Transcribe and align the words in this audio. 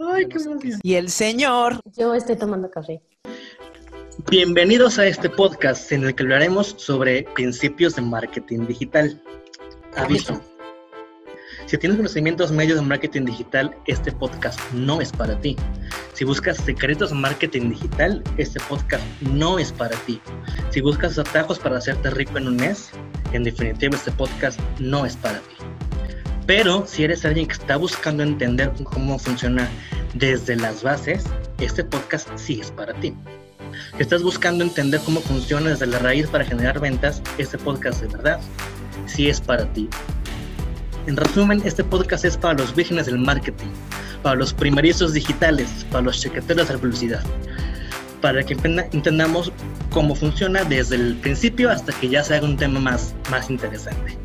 Ay, 0.00 0.26
qué 0.28 0.38
emoción. 0.38 0.80
Y 0.82 0.94
el 0.94 1.10
señor. 1.10 1.80
Yo 1.96 2.14
estoy 2.14 2.36
tomando 2.36 2.70
café. 2.70 3.02
Bienvenidos 4.30 4.98
a 4.98 5.06
este 5.06 5.28
podcast 5.28 5.92
en 5.92 6.04
el 6.04 6.14
que 6.14 6.22
hablaremos 6.22 6.74
sobre 6.78 7.24
principios 7.34 7.96
de 7.96 8.02
marketing 8.02 8.66
digital. 8.66 9.20
Aviso. 9.96 10.40
Si 11.66 11.76
tienes 11.76 11.98
conocimientos 11.98 12.50
medios 12.50 12.80
de 12.80 12.86
marketing 12.86 13.26
digital, 13.26 13.76
este 13.86 14.10
podcast 14.10 14.58
no 14.72 15.02
es 15.02 15.12
para 15.12 15.38
ti. 15.38 15.56
Si 16.14 16.24
buscas 16.24 16.56
secretos 16.56 17.10
de 17.10 17.16
marketing 17.16 17.68
digital, 17.70 18.24
este 18.38 18.58
podcast 18.68 19.04
no 19.20 19.58
es 19.58 19.70
para 19.70 19.96
ti. 20.06 20.20
Si 20.70 20.80
buscas 20.80 21.18
atajos 21.18 21.58
para 21.58 21.76
hacerte 21.76 22.10
rico 22.10 22.38
en 22.38 22.48
un 22.48 22.56
mes, 22.56 22.90
en 23.32 23.44
definitiva 23.44 23.96
este 23.96 24.12
podcast 24.12 24.58
no 24.78 25.04
es 25.04 25.16
para 25.16 25.40
ti. 25.40 25.56
Pero 26.50 26.84
si 26.84 27.04
eres 27.04 27.24
alguien 27.24 27.46
que 27.46 27.52
está 27.52 27.76
buscando 27.76 28.24
entender 28.24 28.72
cómo 28.82 29.20
funciona 29.20 29.68
desde 30.14 30.56
las 30.56 30.82
bases, 30.82 31.22
este 31.60 31.84
podcast 31.84 32.28
sí 32.34 32.58
es 32.60 32.72
para 32.72 32.92
ti. 32.94 33.14
Si 33.96 34.02
estás 34.02 34.24
buscando 34.24 34.64
entender 34.64 35.00
cómo 35.04 35.20
funciona 35.20 35.70
desde 35.70 35.86
la 35.86 36.00
raíz 36.00 36.26
para 36.26 36.44
generar 36.44 36.80
ventas, 36.80 37.22
este 37.38 37.56
podcast 37.56 38.00
de 38.00 38.08
verdad 38.08 38.40
sí 39.06 39.28
es 39.28 39.40
para 39.40 39.64
ti. 39.74 39.88
En 41.06 41.16
resumen, 41.16 41.62
este 41.64 41.84
podcast 41.84 42.24
es 42.24 42.36
para 42.36 42.54
los 42.54 42.74
vírgenes 42.74 43.06
del 43.06 43.18
marketing, 43.18 43.68
para 44.24 44.34
los 44.34 44.52
primerizos 44.52 45.12
digitales, 45.12 45.86
para 45.92 46.02
los 46.02 46.20
chequeteros 46.20 46.68
de 46.68 46.78
publicidad, 46.78 47.22
para 48.20 48.42
que 48.42 48.54
entendamos 48.90 49.52
cómo 49.90 50.16
funciona 50.16 50.64
desde 50.64 50.96
el 50.96 51.14
principio 51.14 51.70
hasta 51.70 51.92
que 51.92 52.08
ya 52.08 52.24
se 52.24 52.34
haga 52.34 52.44
un 52.44 52.56
tema 52.56 52.80
más, 52.80 53.14
más 53.30 53.48
interesante. 53.50 54.18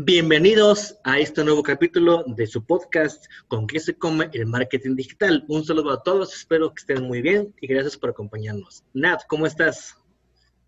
Bienvenidos 0.00 0.96
a 1.02 1.18
este 1.18 1.42
nuevo 1.42 1.60
capítulo 1.60 2.22
de 2.28 2.46
su 2.46 2.64
podcast 2.64 3.26
¿Con 3.48 3.66
qué 3.66 3.80
se 3.80 3.98
come 3.98 4.30
el 4.32 4.46
marketing 4.46 4.94
digital? 4.94 5.44
Un 5.48 5.64
saludo 5.64 5.90
a 5.90 6.04
todos, 6.04 6.32
espero 6.32 6.72
que 6.72 6.78
estén 6.78 7.02
muy 7.02 7.20
bien 7.20 7.52
y 7.60 7.66
gracias 7.66 7.96
por 7.96 8.10
acompañarnos. 8.10 8.84
Nat, 8.94 9.22
¿cómo 9.26 9.44
estás? 9.44 9.96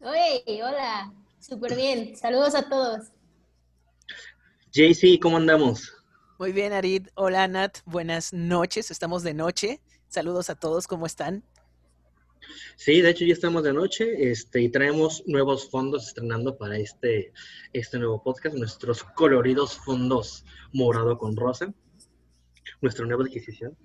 Oye, 0.01 0.43
hola, 0.65 1.13
súper 1.39 1.77
bien. 1.77 2.17
Saludos 2.17 2.57
a 2.57 2.69
todos. 2.69 3.13
JC, 4.73 5.21
¿cómo 5.23 5.37
andamos? 5.37 5.93
Muy 6.41 6.51
bien, 6.51 6.73
Arid. 6.73 7.07
Hola, 7.15 7.47
Nat. 7.47 7.79
Buenas 7.85 8.33
noches. 8.33 8.91
Estamos 8.91 9.23
de 9.23 9.35
noche. 9.35 9.81
Saludos 10.09 10.51
a 10.51 10.57
todos, 10.57 10.89
¿cómo 10.89 11.07
están? 11.07 11.45
Sí, 12.77 13.01
de 13.01 13.11
hecho 13.11 13.25
ya 13.25 13.33
estamos 13.33 13.63
de 13.63 13.73
noche 13.73 14.31
este, 14.31 14.61
y 14.61 14.69
traemos 14.69 15.23
nuevos 15.27 15.69
fondos 15.69 16.09
estrenando 16.09 16.57
para 16.57 16.77
este, 16.79 17.33
este 17.73 17.99
nuevo 17.99 18.23
podcast, 18.23 18.57
nuestros 18.57 19.03
coloridos 19.03 19.77
fondos 19.77 20.45
morado 20.73 21.19
con 21.19 21.37
rosa, 21.37 21.73
nuestra 22.81 23.07
nueva 23.07 23.25
adquisición. 23.25 23.77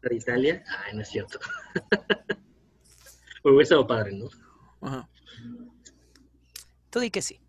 Para 0.00 0.14
Italia, 0.14 0.64
ay, 0.86 0.94
no 0.94 1.02
es 1.02 1.08
cierto. 1.08 1.38
Hubiese 3.42 3.62
estado 3.62 3.86
padre, 3.86 4.12
¿no? 4.12 4.28
Ajá. 4.80 5.08
Tú 6.90 7.00
di 7.00 7.10
que 7.10 7.20
sí. 7.20 7.40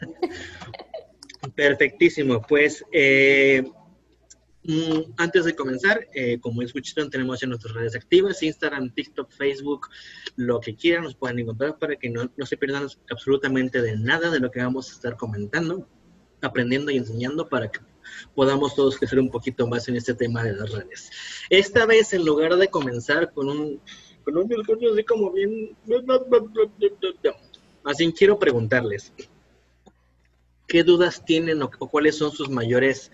Perfectísimo, 1.54 2.42
pues 2.42 2.84
eh, 2.92 3.64
antes 5.16 5.44
de 5.44 5.54
comenzar, 5.54 6.08
eh, 6.14 6.38
como 6.40 6.62
escucharon, 6.62 7.10
tenemos 7.10 7.40
ya 7.40 7.46
nuestras 7.46 7.74
redes 7.74 7.94
activas, 7.94 8.42
Instagram, 8.42 8.90
TikTok, 8.90 9.30
Facebook, 9.30 9.88
lo 10.36 10.60
que 10.60 10.74
quieran, 10.74 11.04
nos 11.04 11.14
pueden 11.14 11.38
encontrar 11.38 11.78
para 11.78 11.96
que 11.96 12.10
no, 12.10 12.30
se 12.44 12.56
pierdan 12.56 12.88
absolutamente 13.10 13.82
de 13.82 13.96
nada 13.96 14.30
de 14.30 14.40
lo 14.40 14.50
que 14.50 14.60
vamos 14.60 14.90
a 14.90 14.94
estar 14.94 15.16
comentando, 15.16 15.86
aprendiendo 16.42 16.90
y 16.90 16.96
enseñando 16.96 17.48
para 17.48 17.70
que 17.70 17.80
podamos 18.34 18.74
todos 18.74 18.98
crecer 18.98 19.20
un 19.20 19.30
poquito 19.30 19.66
más 19.66 19.88
en 19.88 19.96
este 19.96 20.14
tema 20.14 20.42
de 20.42 20.52
las 20.52 20.70
redes. 20.70 21.10
Esta 21.48 21.86
vez, 21.86 22.12
en 22.12 22.24
lugar 22.24 22.56
de 22.56 22.68
comenzar 22.68 23.32
con 23.32 23.48
un, 23.48 23.80
con 24.24 24.36
un 24.36 24.48
discurso 24.48 24.92
así 24.92 25.04
como 25.04 25.32
bien... 25.32 25.76
Así 27.84 28.12
quiero 28.12 28.38
preguntarles, 28.38 29.12
¿qué 30.66 30.84
dudas 30.84 31.24
tienen 31.24 31.62
o 31.62 31.70
cuáles 31.70 32.16
son 32.16 32.30
sus 32.30 32.50
mayores 32.50 33.10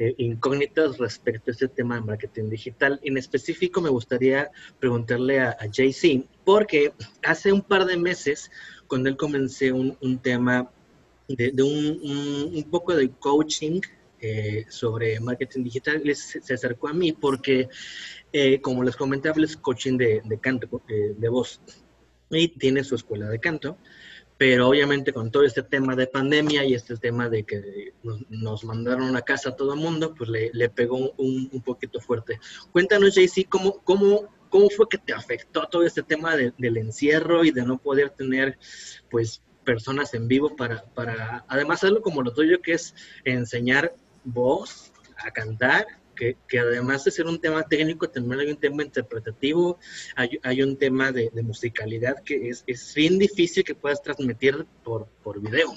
eh, 0.00 0.14
incógnitas 0.18 0.96
respecto 0.98 1.50
a 1.50 1.52
este 1.52 1.66
tema 1.66 1.96
de 1.96 2.02
marketing 2.02 2.48
digital. 2.50 3.00
En 3.02 3.16
específico, 3.16 3.80
me 3.80 3.90
gustaría 3.90 4.48
preguntarle 4.78 5.40
a, 5.40 5.56
JC, 5.66 6.24
porque 6.44 6.92
hace 7.24 7.52
un 7.52 7.62
par 7.62 7.84
de 7.84 7.96
meses, 7.96 8.50
cuando 8.86 9.08
él 9.08 9.16
comencé 9.16 9.72
un, 9.72 10.18
tema 10.22 10.70
de, 11.26 11.52
un, 11.62 12.54
un, 12.54 12.64
poco 12.70 12.94
de 12.94 13.10
coaching 13.10 13.80
eh, 14.20 14.66
sobre 14.68 15.18
marketing 15.18 15.64
digital, 15.64 16.00
se, 16.14 16.40
se 16.42 16.54
acercó 16.54 16.86
a 16.86 16.92
mí 16.92 17.10
porque, 17.10 17.68
eh, 18.32 18.60
como 18.60 18.84
les 18.84 18.94
comentaba, 18.94 19.42
es 19.42 19.56
coaching 19.56 19.98
de, 19.98 20.22
de 20.24 20.38
canto, 20.38 20.80
de 20.86 21.28
voz, 21.28 21.60
y 22.30 22.48
tiene 22.48 22.84
su 22.84 22.94
escuela 22.94 23.28
de 23.28 23.40
canto 23.40 23.78
pero 24.38 24.68
obviamente 24.68 25.12
con 25.12 25.32
todo 25.32 25.42
este 25.42 25.64
tema 25.64 25.96
de 25.96 26.06
pandemia 26.06 26.64
y 26.64 26.72
este 26.72 26.96
tema 26.96 27.28
de 27.28 27.42
que 27.42 27.92
nos, 28.30 28.64
mandaron 28.64 29.16
a 29.16 29.22
casa 29.22 29.50
a 29.50 29.56
todo 29.56 29.74
el 29.74 29.80
mundo, 29.80 30.14
pues 30.14 30.30
le, 30.30 30.68
pegó 30.70 30.96
un, 31.16 31.50
un, 31.52 31.62
poquito 31.62 32.00
fuerte. 32.00 32.38
Cuéntanos, 32.70 33.16
JC, 33.16 33.48
¿cómo, 33.48 33.82
cómo, 33.82 34.28
cómo 34.48 34.70
fue 34.70 34.88
que 34.88 34.98
te 34.98 35.12
afectó 35.12 35.66
todo 35.66 35.82
este 35.82 36.04
tema 36.04 36.36
del 36.36 36.76
encierro 36.76 37.44
y 37.44 37.50
de 37.50 37.64
no 37.64 37.78
poder 37.78 38.10
tener, 38.10 38.58
pues, 39.10 39.42
personas 39.64 40.14
en 40.14 40.28
vivo 40.28 40.54
para, 40.54 40.84
para, 40.94 41.44
además, 41.48 41.82
algo 41.82 42.00
como 42.00 42.22
lo 42.22 42.32
tuyo, 42.32 42.62
que 42.62 42.74
es 42.74 42.94
enseñar 43.24 43.92
voz 44.22 44.92
a 45.16 45.32
cantar 45.32 45.86
que, 46.18 46.58
además 46.58 47.04
de 47.04 47.10
ser 47.10 47.26
un 47.26 47.40
tema 47.40 47.62
técnico, 47.62 48.08
también 48.08 48.40
hay 48.40 48.50
un 48.50 48.56
tema 48.56 48.82
interpretativo, 48.82 49.78
hay, 50.16 50.62
un 50.62 50.76
tema 50.76 51.12
de, 51.12 51.30
musicalidad 51.42 52.22
que 52.24 52.48
es, 52.48 52.94
bien 52.94 53.18
difícil 53.18 53.64
que 53.64 53.74
puedas 53.74 54.02
transmitir 54.02 54.66
por, 54.82 55.06
por 55.22 55.40
video. 55.40 55.72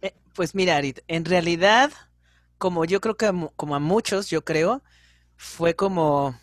Eh, 0.00 0.12
pues 0.34 0.54
mira, 0.54 0.76
Arit, 0.76 1.00
en 1.08 1.24
realidad, 1.24 1.92
como 2.58 2.84
yo 2.84 3.00
creo 3.00 3.16
que 3.16 3.30
como 3.56 3.74
a 3.74 3.80
muchos, 3.80 4.30
yo 4.30 4.44
creo, 4.44 4.82
fue 5.36 5.74
como 5.74 6.38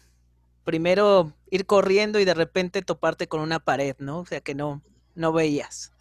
primero 0.63 1.33
ir 1.49 1.65
corriendo 1.65 2.19
y 2.19 2.25
de 2.25 2.33
repente 2.33 2.81
toparte 2.81 3.27
con 3.27 3.41
una 3.41 3.59
pared, 3.59 3.95
¿no? 3.99 4.19
O 4.19 4.25
sea 4.25 4.41
que 4.41 4.55
no, 4.55 4.81
no 5.15 5.33
veías. 5.33 5.91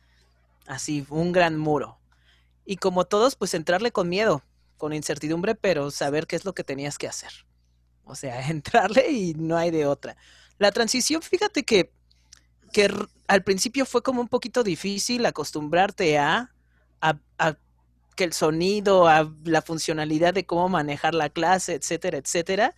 Así, 0.67 1.07
un 1.09 1.33
gran 1.33 1.59
muro. 1.59 1.99
Y 2.65 2.77
como 2.77 3.05
todos, 3.05 3.35
pues 3.35 3.55
entrarle 3.55 3.91
con 3.91 4.09
miedo, 4.09 4.43
con 4.83 4.93
incertidumbre, 4.93 5.55
pero 5.55 5.93
saber 5.93 6.27
qué 6.27 6.35
es 6.35 6.45
lo 6.45 6.55
que 6.55 6.65
tenías 6.65 6.99
que 6.99 7.07
hacer. 7.07 7.31
O 8.03 8.17
sea, 8.17 8.41
entrarle 8.51 9.13
y 9.13 9.33
no 9.35 9.57
hay 9.57 9.71
de 9.71 9.87
otra. 9.87 10.17
La 10.59 10.73
transición, 10.73 11.23
fíjate 11.23 11.63
que, 11.63 11.93
que 12.73 12.93
al 13.29 13.45
principio 13.45 13.87
fue 13.87 14.03
como 14.03 14.21
un 14.21 14.27
poquito 14.27 14.65
difícil 14.65 15.25
acostumbrarte 15.25 16.19
a, 16.19 16.51
a, 17.01 17.17
que 18.17 18.25
el 18.25 18.33
sonido, 18.33 19.07
a 19.07 19.33
la 19.45 19.63
funcionalidad 19.63 20.35
de 20.35 20.47
cómo 20.47 20.69
manejar 20.69 21.15
la 21.15 21.29
clase, 21.29 21.75
etcétera, 21.75 22.19
etcétera. 22.19 22.75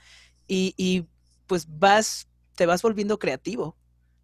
Y, 0.47 0.75
y 0.76 1.06
pues 1.47 1.66
vas, 1.66 2.28
te 2.54 2.66
vas 2.66 2.82
volviendo 2.82 3.19
creativo, 3.19 3.78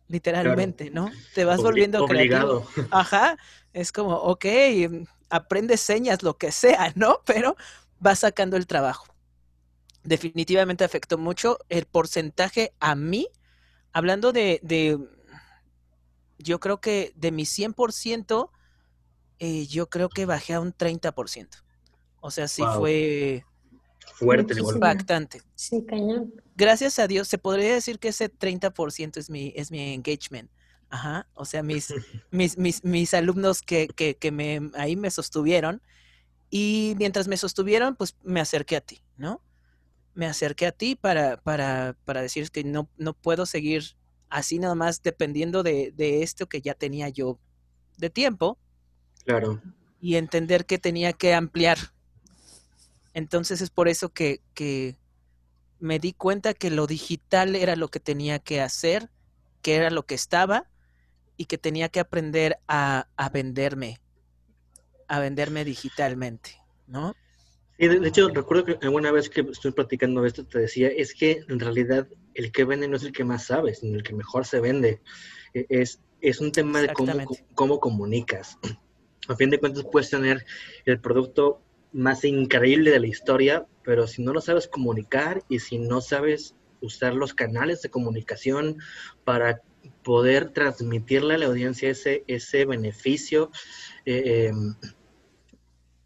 literalmente, 0.07 0.91
¿no? 0.91 1.11
Te 1.35 1.47
vas 1.47 1.63
volviendo 1.63 2.05
creativo. 2.05 2.69
Ajá, 2.91 3.39
es 3.73 3.91
como, 3.91 4.17
ok, 4.17 4.45
aprende 5.31 5.77
señas, 5.77 6.23
lo 6.23 6.37
que 6.37 6.53
sea, 6.53 6.93
¿no? 6.97 7.21
Pero 7.27 7.57
va 8.05 8.15
sacando 8.15 8.57
el 8.57 8.67
trabajo. 8.67 9.07
Definitivamente 10.03 10.85
afectó 10.85 11.19
mucho 11.19 11.59
el 11.69 11.87
porcentaje 11.87 12.73
a 12.81 12.95
mí, 12.95 13.29
hablando 13.93 14.33
de, 14.33 14.61
de 14.63 14.99
yo 16.39 16.59
creo 16.59 16.81
que 16.81 17.13
de 17.17 17.33
mi 17.33 17.45
100%, 17.45 18.51
eh, 19.39 19.67
yo 19.67 19.89
creo 19.89 20.09
que 20.09 20.27
bajé 20.27 20.55
a 20.55 20.61
un 20.61 20.73
30%. 20.73 21.49
O 22.21 22.31
sea, 22.31 22.49
sí 22.49 22.63
fue 22.77 23.45
fuerte, 24.15 24.55
impactante. 24.59 25.43
Sí, 25.55 25.85
cañón. 25.87 26.35
Gracias 26.57 26.99
a 26.99 27.07
Dios, 27.07 27.29
se 27.29 27.39
podría 27.39 27.73
decir 27.73 27.99
que 27.99 28.09
ese 28.09 28.31
30% 28.31 29.17
es 29.17 29.31
mi, 29.31 29.53
es 29.57 29.71
mi 29.71 29.95
engagement. 29.95 30.51
Ajá, 30.91 31.29
o 31.35 31.45
sea, 31.45 31.63
mis, 31.63 31.95
mis, 32.31 32.59
mis, 32.59 32.85
mis 32.85 33.15
alumnos 33.15 33.63
que, 33.63 33.89
que, 33.89 34.17
que 34.17 34.33
me, 34.33 34.71
ahí 34.75 34.97
me 34.97 35.11
sostuvieron 35.11 35.81
y 36.51 36.95
mientras 36.99 37.29
me 37.29 37.37
sostuvieron, 37.37 37.95
pues 37.95 38.17
me 38.25 38.41
acerqué 38.41 38.77
a 38.77 38.81
ti, 38.81 39.01
¿no? 39.17 39.41
Me 40.15 40.27
acerqué 40.27 40.67
a 40.67 40.73
ti 40.73 40.97
para, 40.97 41.37
para, 41.41 41.97
para 42.05 42.21
decir 42.21 42.51
que 42.51 42.65
no, 42.65 42.89
no 42.99 43.15
puedo 43.15 43.47
seguir 43.47 43.97
así 44.29 44.59
nada 44.59 44.75
más 44.75 45.03
dependiendo 45.03 45.63
de, 45.63 45.93
de 45.97 46.25
esto 46.25 46.49
que 46.49 46.61
ya 46.61 46.75
tenía 46.75 47.09
yo 47.09 47.39
de 47.97 48.11
tiempo. 48.11 48.59
Claro. 49.25 49.63
Y 50.01 50.17
entender 50.17 50.67
que 50.67 50.79
tenía 50.79 51.13
que 51.13 51.35
ampliar. 51.35 51.79
Entonces 53.15 53.61
es 53.61 53.71
por 53.71 53.87
eso 53.89 54.09
que, 54.09 54.41
que 54.55 54.97
me 55.79 56.01
di 56.01 56.13
cuenta 56.13 56.53
que 56.53 56.71
lo 56.71 56.89
digital 56.89 57.55
era 57.55 57.77
lo 57.77 57.89
que 57.89 58.01
tenía 58.01 58.41
que 58.41 58.61
hacer, 58.61 59.09
que 59.63 59.77
era 59.77 59.91
lo 59.91 60.05
que 60.05 60.17
estaba 60.17 60.69
y 61.41 61.47
que 61.47 61.57
tenía 61.57 61.89
que 61.89 62.01
aprender 62.01 62.59
a, 62.69 63.07
venderme, 63.33 63.99
a 65.09 65.21
venderme 65.21 65.65
digitalmente, 65.65 66.51
¿no? 66.87 67.15
de 67.79 68.07
hecho, 68.07 68.29
recuerdo 68.29 68.67
que 68.67 68.79
alguna 68.83 69.11
vez 69.11 69.31
que 69.31 69.41
estoy 69.41 69.73
platicando 69.73 70.27
esto 70.27 70.45
te 70.45 70.59
decía, 70.59 70.89
es 70.89 71.15
que 71.15 71.43
en 71.49 71.59
realidad 71.59 72.07
el 72.35 72.53
que 72.53 72.65
vende 72.65 72.89
no 72.89 72.99
es 72.99 73.05
el 73.05 73.13
que 73.13 73.25
más 73.25 73.47
sabe, 73.47 73.75
sino 73.75 73.97
el 73.97 74.03
que 74.03 74.13
mejor 74.13 74.45
se 74.45 74.61
vende. 74.61 75.01
E, 75.55 75.65
es, 75.71 76.03
es 76.21 76.43
un 76.43 76.53
tema 76.53 76.83
de 76.83 76.93
cómo, 76.93 77.15
cómo 77.55 77.81
comunicas. 77.81 78.59
A 79.27 79.35
fin 79.35 79.49
de 79.49 79.59
cuentas 79.59 79.87
puedes 79.91 80.11
tener 80.11 80.45
el 80.85 81.01
producto 81.01 81.63
más 81.91 82.23
increíble 82.27 82.91
de 82.91 83.01
la 83.01 83.07
historia, 83.07 83.67
pero 83.83 84.07
si 84.07 84.23
no 84.23 84.35
lo 84.35 84.43
sabes 84.43 84.69
comunicar 84.69 85.43
y 85.49 85.61
si 85.61 85.79
no 85.79 86.03
sabes 86.03 86.55
usar 86.83 87.15
los 87.15 87.33
canales 87.33 87.81
de 87.81 87.89
comunicación 87.89 88.77
para 89.25 89.63
poder 90.03 90.51
transmitirle 90.51 91.35
a 91.35 91.39
la 91.39 91.47
audiencia 91.47 91.91
ese, 91.91 92.25
ese 92.27 92.65
beneficio, 92.65 93.51
eh, 94.05 94.47
em, 94.49 94.75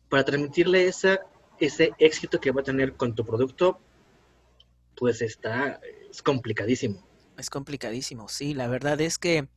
para 0.08 0.24
transmitirle 0.24 0.86
esa, 0.86 1.20
ese 1.58 1.92
éxito 1.98 2.40
que 2.40 2.50
va 2.50 2.60
a 2.60 2.64
tener 2.64 2.94
con 2.94 3.14
tu 3.14 3.24
producto, 3.24 3.80
pues 4.96 5.22
está, 5.22 5.80
es 6.10 6.22
complicadísimo. 6.22 7.06
Es 7.36 7.50
complicadísimo, 7.50 8.28
sí, 8.28 8.54
la 8.54 8.68
verdad 8.68 9.00
es 9.00 9.18
que 9.18 9.48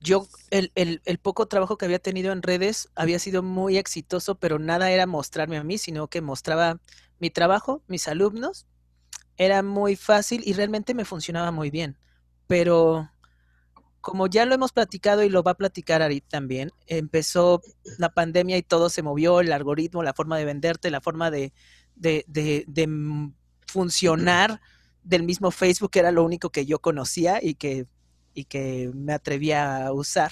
yo, 0.00 0.28
el, 0.50 0.70
el, 0.76 1.02
el, 1.04 1.18
poco 1.18 1.46
trabajo 1.48 1.76
que 1.76 1.84
había 1.84 1.98
tenido 1.98 2.32
en 2.32 2.42
redes 2.42 2.88
había 2.94 3.18
sido 3.18 3.42
muy 3.42 3.76
exitoso, 3.76 4.36
pero 4.36 4.58
nada 4.58 4.92
era 4.92 5.06
mostrarme 5.06 5.56
a 5.56 5.64
mí, 5.64 5.76
sino 5.76 6.06
que 6.06 6.20
mostraba 6.20 6.80
mi 7.18 7.30
trabajo, 7.30 7.82
mis 7.88 8.06
alumnos. 8.06 8.66
Era 9.36 9.62
muy 9.62 9.96
fácil 9.96 10.42
y 10.44 10.52
realmente 10.52 10.94
me 10.94 11.04
funcionaba 11.04 11.50
muy 11.50 11.70
bien. 11.70 11.98
Pero 12.46 13.10
como 14.00 14.26
ya 14.26 14.46
lo 14.46 14.54
hemos 14.54 14.72
platicado 14.72 15.22
y 15.22 15.28
lo 15.28 15.42
va 15.42 15.52
a 15.52 15.56
platicar 15.56 16.02
Arit 16.02 16.24
también, 16.28 16.70
empezó 16.86 17.62
la 17.98 18.10
pandemia 18.10 18.56
y 18.56 18.62
todo 18.62 18.90
se 18.90 19.02
movió, 19.02 19.40
el 19.40 19.52
algoritmo, 19.52 20.02
la 20.02 20.14
forma 20.14 20.38
de 20.38 20.44
venderte, 20.44 20.90
la 20.90 21.00
forma 21.00 21.30
de, 21.30 21.52
de, 21.96 22.24
de, 22.26 22.88
funcionar 23.66 24.60
del 25.02 25.24
mismo 25.24 25.50
Facebook, 25.50 25.90
que 25.90 25.98
era 25.98 26.12
lo 26.12 26.24
único 26.24 26.50
que 26.50 26.64
yo 26.64 26.78
conocía 26.78 27.38
y 27.42 27.54
que 27.54 27.86
y 28.38 28.44
que 28.44 28.90
me 28.94 29.12
atrevía 29.12 29.86
a 29.86 29.92
usar. 29.92 30.30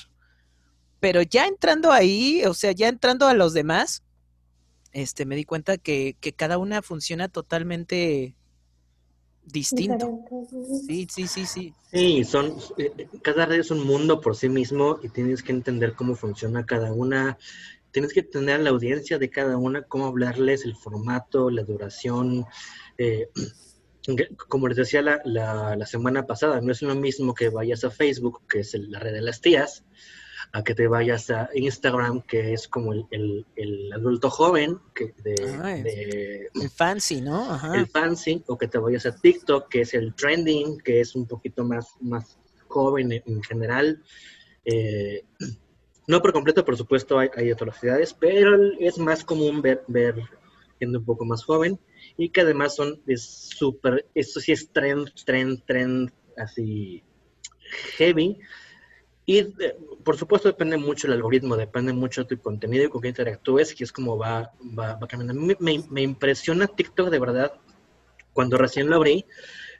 Pero 1.00 1.22
ya 1.22 1.46
entrando 1.46 1.90
ahí, 1.90 2.44
o 2.46 2.54
sea, 2.54 2.70
ya 2.70 2.86
entrando 2.86 3.26
a 3.26 3.34
los 3.34 3.52
demás, 3.52 4.04
este, 4.92 5.26
me 5.26 5.34
di 5.34 5.44
cuenta 5.44 5.76
que, 5.76 6.16
que 6.20 6.32
cada 6.32 6.56
una 6.58 6.82
funciona 6.82 7.28
totalmente 7.28 8.35
distinto. 9.46 10.20
Sí, 10.86 11.06
sí, 11.10 11.26
sí, 11.26 11.46
sí. 11.46 11.74
Sí, 11.92 12.24
son, 12.24 12.56
eh, 12.76 13.08
cada 13.22 13.46
red 13.46 13.60
es 13.60 13.70
un 13.70 13.86
mundo 13.86 14.20
por 14.20 14.36
sí 14.36 14.48
mismo 14.48 14.98
y 15.02 15.08
tienes 15.08 15.42
que 15.42 15.52
entender 15.52 15.94
cómo 15.94 16.14
funciona 16.14 16.66
cada 16.66 16.92
una. 16.92 17.38
Tienes 17.90 18.12
que 18.12 18.22
tener 18.22 18.60
la 18.60 18.70
audiencia 18.70 19.18
de 19.18 19.30
cada 19.30 19.56
una, 19.56 19.82
cómo 19.82 20.06
hablarles, 20.06 20.64
el 20.64 20.76
formato, 20.76 21.50
la 21.50 21.62
duración. 21.62 22.44
Eh, 22.98 23.30
como 24.48 24.68
les 24.68 24.76
decía 24.76 25.02
la, 25.02 25.20
la, 25.24 25.86
semana 25.86 26.26
pasada, 26.26 26.60
no 26.60 26.72
es 26.72 26.82
lo 26.82 26.94
mismo 26.94 27.34
que 27.34 27.48
vayas 27.48 27.84
a 27.84 27.90
Facebook, 27.90 28.42
que 28.48 28.60
es 28.60 28.74
la 28.74 29.00
red 29.00 29.12
de 29.12 29.22
las 29.22 29.40
tías, 29.40 29.84
a 30.52 30.62
que 30.62 30.74
te 30.74 30.86
vayas 30.86 31.30
a 31.30 31.50
Instagram, 31.54 32.22
que 32.22 32.52
es 32.52 32.68
como 32.68 32.92
el, 32.92 33.46
el, 33.56 33.92
adulto 33.92 34.30
joven, 34.30 34.78
que 34.94 35.14
de, 35.22 36.48
el 36.54 36.70
fancy, 36.70 37.20
¿no? 37.20 37.58
El 37.74 37.86
fancy, 37.86 38.42
o 38.46 38.56
que 38.56 38.68
te 38.68 38.78
vayas 38.78 39.06
a 39.06 39.16
TikTok, 39.16 39.68
que 39.68 39.82
es 39.82 39.94
el 39.94 40.14
trending, 40.14 40.78
que 40.78 41.00
es 41.00 41.14
un 41.14 41.26
poquito 41.26 41.64
más, 41.64 41.94
más 42.00 42.38
joven 42.68 43.12
en, 43.12 43.42
general. 43.42 44.02
Eh, 44.64 45.24
no 46.06 46.22
por 46.22 46.32
completo, 46.32 46.64
por 46.64 46.76
supuesto, 46.76 47.18
hay, 47.18 47.28
hay 47.36 47.52
otras 47.52 47.78
ciudades, 47.78 48.14
pero 48.14 48.56
es 48.78 48.98
más 48.98 49.24
común 49.24 49.60
ver, 49.60 49.84
ver 49.88 50.14
gente 50.78 50.98
un 50.98 51.04
poco 51.04 51.24
más 51.24 51.44
joven 51.44 51.78
y 52.16 52.30
que 52.30 52.42
además 52.42 52.74
son 52.74 53.00
súper, 53.16 54.06
esto 54.14 54.40
sí 54.40 54.52
es 54.52 54.70
trend, 54.72 55.12
trend, 55.24 55.64
trend, 55.64 56.10
así 56.36 57.02
heavy. 57.96 58.38
Y 59.26 59.38
eh, 59.38 59.76
por 60.04 60.16
supuesto 60.16 60.48
depende 60.48 60.76
mucho 60.76 61.08
el 61.08 61.14
algoritmo, 61.14 61.56
depende 61.56 61.92
mucho 61.92 62.22
de 62.22 62.36
tu 62.36 62.40
contenido 62.40 62.84
y 62.84 62.88
con 62.88 63.02
qué 63.02 63.08
interactúes, 63.08 63.74
que 63.74 63.82
es 63.82 63.92
como 63.92 64.16
va, 64.16 64.52
va, 64.78 64.94
va 64.94 65.08
cambiando. 65.08 65.34
Me, 65.34 65.56
me, 65.58 65.84
me, 65.90 66.02
impresiona 66.02 66.68
TikTok 66.68 67.10
de 67.10 67.18
verdad, 67.18 67.52
cuando 68.32 68.56
recién 68.56 68.88
lo 68.88 68.96
abrí, 68.96 69.26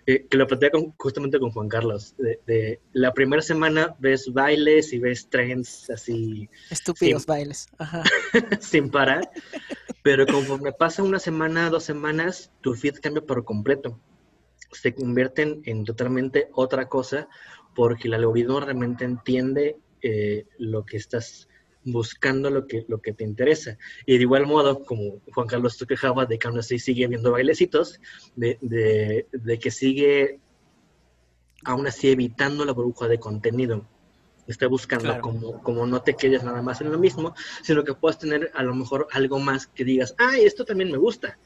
eh, 0.09 0.27
que 0.29 0.37
lo 0.37 0.47
platicé 0.47 0.73
justamente 0.97 1.39
con 1.41 1.51
Juan 1.51 1.69
Carlos. 1.69 2.15
De, 2.19 2.81
la 2.93 3.13
primera 3.13 3.41
semana 3.41 3.95
ves 4.01 4.33
bailes 4.33 4.93
y 4.93 4.99
ves 4.99 5.29
trends 5.29 5.91
así. 5.91 6.49
Estúpidos 6.71 7.27
bailes. 7.27 7.69
Ajá. 7.79 8.03
sin 8.61 8.91
parar. 8.91 9.31
Pero 10.03 10.27
conforme 10.27 10.73
pasa 10.73 11.03
una 11.03 11.19
semana, 11.19 11.71
dos 11.71 11.85
semanas, 11.85 12.53
tu 12.61 12.75
feed 12.75 13.01
cambia 13.01 13.23
por 13.23 13.45
completo. 13.45 14.01
Se 14.71 14.95
convierten 14.95 15.63
en 15.65 15.85
totalmente 15.85 16.51
otra 16.53 16.89
cosa 16.89 17.29
porque 17.77 18.09
el 18.09 18.15
algoritmo 18.15 18.59
realmente 18.59 19.05
entiende 19.05 19.77
eh, 20.03 20.47
lo 20.59 20.85
que 20.85 20.97
estás 20.97 21.49
buscando, 21.85 22.51
lo 22.51 22.67
que, 22.67 22.85
lo 22.89 23.01
que 23.01 23.13
te 23.13 23.23
interesa. 23.23 23.79
Y 24.05 24.17
de 24.17 24.23
igual 24.23 24.47
modo, 24.47 24.83
como 24.85 25.21
Juan 25.33 25.47
Carlos 25.47 25.79
te 25.79 25.87
quejaba 25.87 26.27
de 26.27 26.39
que 26.39 26.49
aún 26.49 26.59
así 26.59 26.81
sigue 26.81 27.07
viendo 27.07 27.31
bailecitos, 27.31 28.01
de, 28.35 28.59
de 29.31 29.59
que 29.61 29.71
sigue 29.71 30.41
aún 31.65 31.87
así 31.87 32.09
evitando 32.09 32.65
la 32.65 32.73
burbuja 32.73 33.07
de 33.07 33.21
contenido 33.21 33.87
está 34.53 34.67
buscando 34.69 35.21
como, 35.21 35.63
como 35.63 35.87
no 35.87 36.03
te 36.03 36.15
quedes 36.15 36.43
nada 36.43 36.63
más 36.63 36.81
en 36.81 36.93
lo 36.93 36.99
mismo, 36.99 37.35
sino 37.63 37.85
que 37.85 37.95
puedas 37.95 38.19
tener 38.19 38.51
a 38.55 38.63
lo 38.63 38.75
mejor 38.75 39.09
algo 39.13 39.39
más 39.39 39.67
que 39.67 39.85
digas, 39.85 40.15
ay, 40.19 40.45
esto 40.45 40.65
también 40.65 40.91
me 40.91 40.99
gusta. 40.99 41.39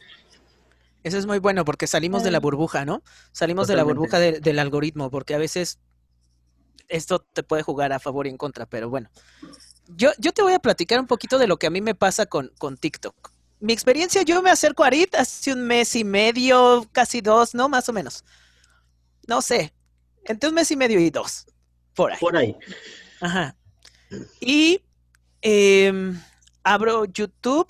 Eso 1.02 1.16
es 1.16 1.26
muy 1.26 1.38
bueno 1.38 1.64
porque 1.64 1.86
salimos 1.86 2.22
de 2.22 2.30
la 2.30 2.40
burbuja, 2.40 2.84
¿no? 2.84 3.02
Salimos 3.32 3.68
de 3.68 3.76
la 3.76 3.84
burbuja 3.84 4.18
del 4.18 4.58
algoritmo, 4.58 5.10
porque 5.10 5.34
a 5.34 5.38
veces 5.38 5.78
esto 6.90 7.20
te 7.20 7.42
puede 7.42 7.62
jugar 7.62 7.92
a 7.92 7.98
favor 7.98 8.26
y 8.26 8.30
en 8.30 8.36
contra, 8.36 8.66
pero 8.66 8.90
bueno. 8.90 9.08
Yo, 9.88 10.10
yo 10.18 10.32
te 10.32 10.42
voy 10.42 10.52
a 10.52 10.58
platicar 10.58 11.00
un 11.00 11.06
poquito 11.06 11.38
de 11.38 11.46
lo 11.46 11.56
que 11.56 11.66
a 11.66 11.70
mí 11.70 11.80
me 11.80 11.94
pasa 11.94 12.26
con, 12.26 12.52
con 12.58 12.76
TikTok. 12.76 13.32
Mi 13.60 13.72
experiencia, 13.72 14.22
yo 14.22 14.42
me 14.42 14.50
acerco 14.50 14.84
a 14.84 14.88
Arit 14.88 15.14
hace 15.14 15.52
un 15.52 15.62
mes 15.62 15.94
y 15.96 16.04
medio, 16.04 16.86
casi 16.92 17.20
dos, 17.20 17.54
¿no? 17.54 17.68
Más 17.68 17.88
o 17.88 17.92
menos. 17.92 18.24
No 19.26 19.42
sé, 19.42 19.72
entre 20.24 20.48
un 20.48 20.54
mes 20.54 20.70
y 20.70 20.76
medio 20.76 21.00
y 21.00 21.10
dos. 21.10 21.46
Por 21.94 22.12
ahí. 22.12 22.18
Por 22.20 22.36
ahí. 22.36 22.56
Ajá. 23.20 23.56
Y 24.40 24.82
em, 25.42 26.20
abro 26.62 27.04
YouTube. 27.04 27.68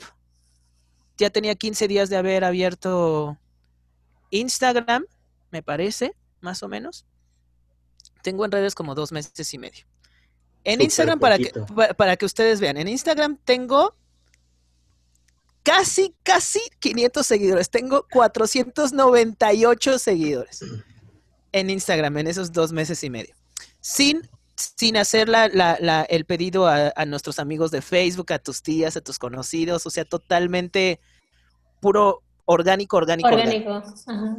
Ya 1.16 1.28
tenía 1.28 1.54
15 1.54 1.86
días 1.86 2.08
de 2.08 2.16
haber 2.16 2.44
abierto 2.44 3.36
Instagram, 4.30 5.04
me 5.50 5.62
parece, 5.62 6.14
más 6.40 6.62
o 6.62 6.68
menos. 6.68 7.04
Tengo 8.22 8.44
en 8.44 8.52
redes 8.52 8.74
como 8.74 8.94
dos 8.94 9.12
meses 9.12 9.54
y 9.54 9.58
medio. 9.58 9.84
En 10.64 10.80
Instagram, 10.82 11.18
para 11.18 11.38
que, 11.38 11.52
para 11.96 12.16
que 12.16 12.26
ustedes 12.26 12.60
vean, 12.60 12.76
en 12.76 12.88
Instagram 12.88 13.38
tengo 13.44 13.96
casi, 15.62 16.14
casi 16.22 16.60
500 16.80 17.26
seguidores. 17.26 17.70
Tengo 17.70 18.06
498 18.12 19.98
seguidores 19.98 20.64
en 21.52 21.70
Instagram 21.70 22.18
en 22.18 22.26
esos 22.26 22.52
dos 22.52 22.72
meses 22.72 23.02
y 23.02 23.10
medio 23.10 23.34
sin, 23.80 24.28
sin 24.54 24.96
hacer 24.96 25.28
la, 25.28 25.48
la, 25.48 26.02
el 26.02 26.24
pedido 26.24 26.68
a, 26.68 26.92
nuestros 27.06 27.38
amigos 27.38 27.70
de 27.70 27.82
Facebook, 27.82 28.32
a 28.32 28.38
tus 28.38 28.62
tías, 28.62 28.96
a 28.96 29.00
tus 29.00 29.18
conocidos, 29.18 29.86
o 29.86 29.90
sea, 29.90 30.04
totalmente 30.04 31.00
puro 31.80 32.22
orgánico, 32.52 32.96
orgánico. 32.96 33.28
Orgánico. 33.28 33.82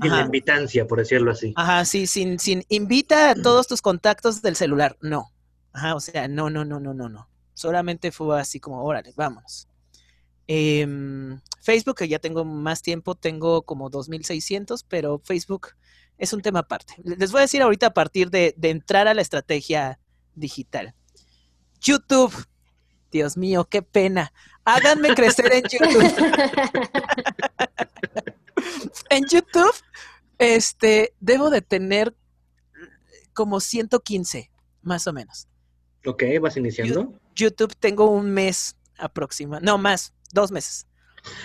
Y 0.04 0.10
la 0.10 0.22
invitancia, 0.22 0.86
por 0.86 1.00
decirlo 1.00 1.32
así. 1.32 1.54
Ajá, 1.56 1.86
sí, 1.86 2.08
sin, 2.08 2.40
sin 2.40 2.64
invita 2.70 3.32
a 3.32 3.36
todos 3.36 3.68
tus 3.68 3.82
contactos 3.82 4.42
del 4.42 4.56
celular, 4.56 4.98
no. 5.02 5.32
Ajá, 5.72 5.96
o 5.96 6.00
sea, 6.00 6.28
no, 6.28 6.50
no, 6.50 6.66
no, 6.66 6.80
no, 6.80 6.94
no, 6.94 7.08
no. 7.08 7.30
Solamente 7.54 8.12
fue 8.12 8.40
así 8.40 8.60
como, 8.60 8.84
órale, 8.84 9.14
vámonos. 9.16 9.68
Em, 10.48 11.40
Facebook, 11.62 11.96
que 11.96 12.10
ya 12.10 12.20
tengo 12.20 12.44
más 12.44 12.82
tiempo, 12.82 13.16
tengo 13.16 13.62
como 13.62 13.90
2.600, 13.90 14.84
pero 14.88 15.22
Facebook 15.24 15.70
es 16.18 16.34
un 16.34 16.42
tema 16.42 16.60
aparte. 16.60 16.96
Les 17.04 17.32
voy 17.32 17.40
a 17.40 17.42
decir 17.44 17.62
ahorita 17.62 17.88
a 17.88 17.94
partir 17.94 18.30
de, 18.30 18.54
entrar 18.62 19.08
a 19.08 19.14
la 19.14 19.22
estrategia 19.22 20.00
digital. 20.36 20.94
YouTube. 21.80 22.34
Dios 23.12 23.38
mío, 23.38 23.68
qué 23.70 23.82
pena. 23.82 24.34
Háganme 24.64 25.14
crecer 25.16 25.52
en 25.54 25.64
YouTube. 25.64 26.14
en 29.10 29.26
YouTube, 29.26 29.76
este, 30.38 31.14
debo 31.20 31.50
de 31.50 31.62
tener 31.62 32.16
como 33.34 33.60
115, 33.60 34.52
más 34.82 35.08
o 35.08 35.14
menos. 35.14 35.48
Ok, 36.06 36.24
vas 36.42 36.58
iniciando. 36.58 37.14
YouTube 37.36 37.76
tengo 37.80 38.10
un 38.10 38.32
mes 38.32 38.76
aproximadamente, 38.98 39.66
no 39.72 39.78
más, 39.78 40.14
dos 40.34 40.52
meses. 40.52 40.88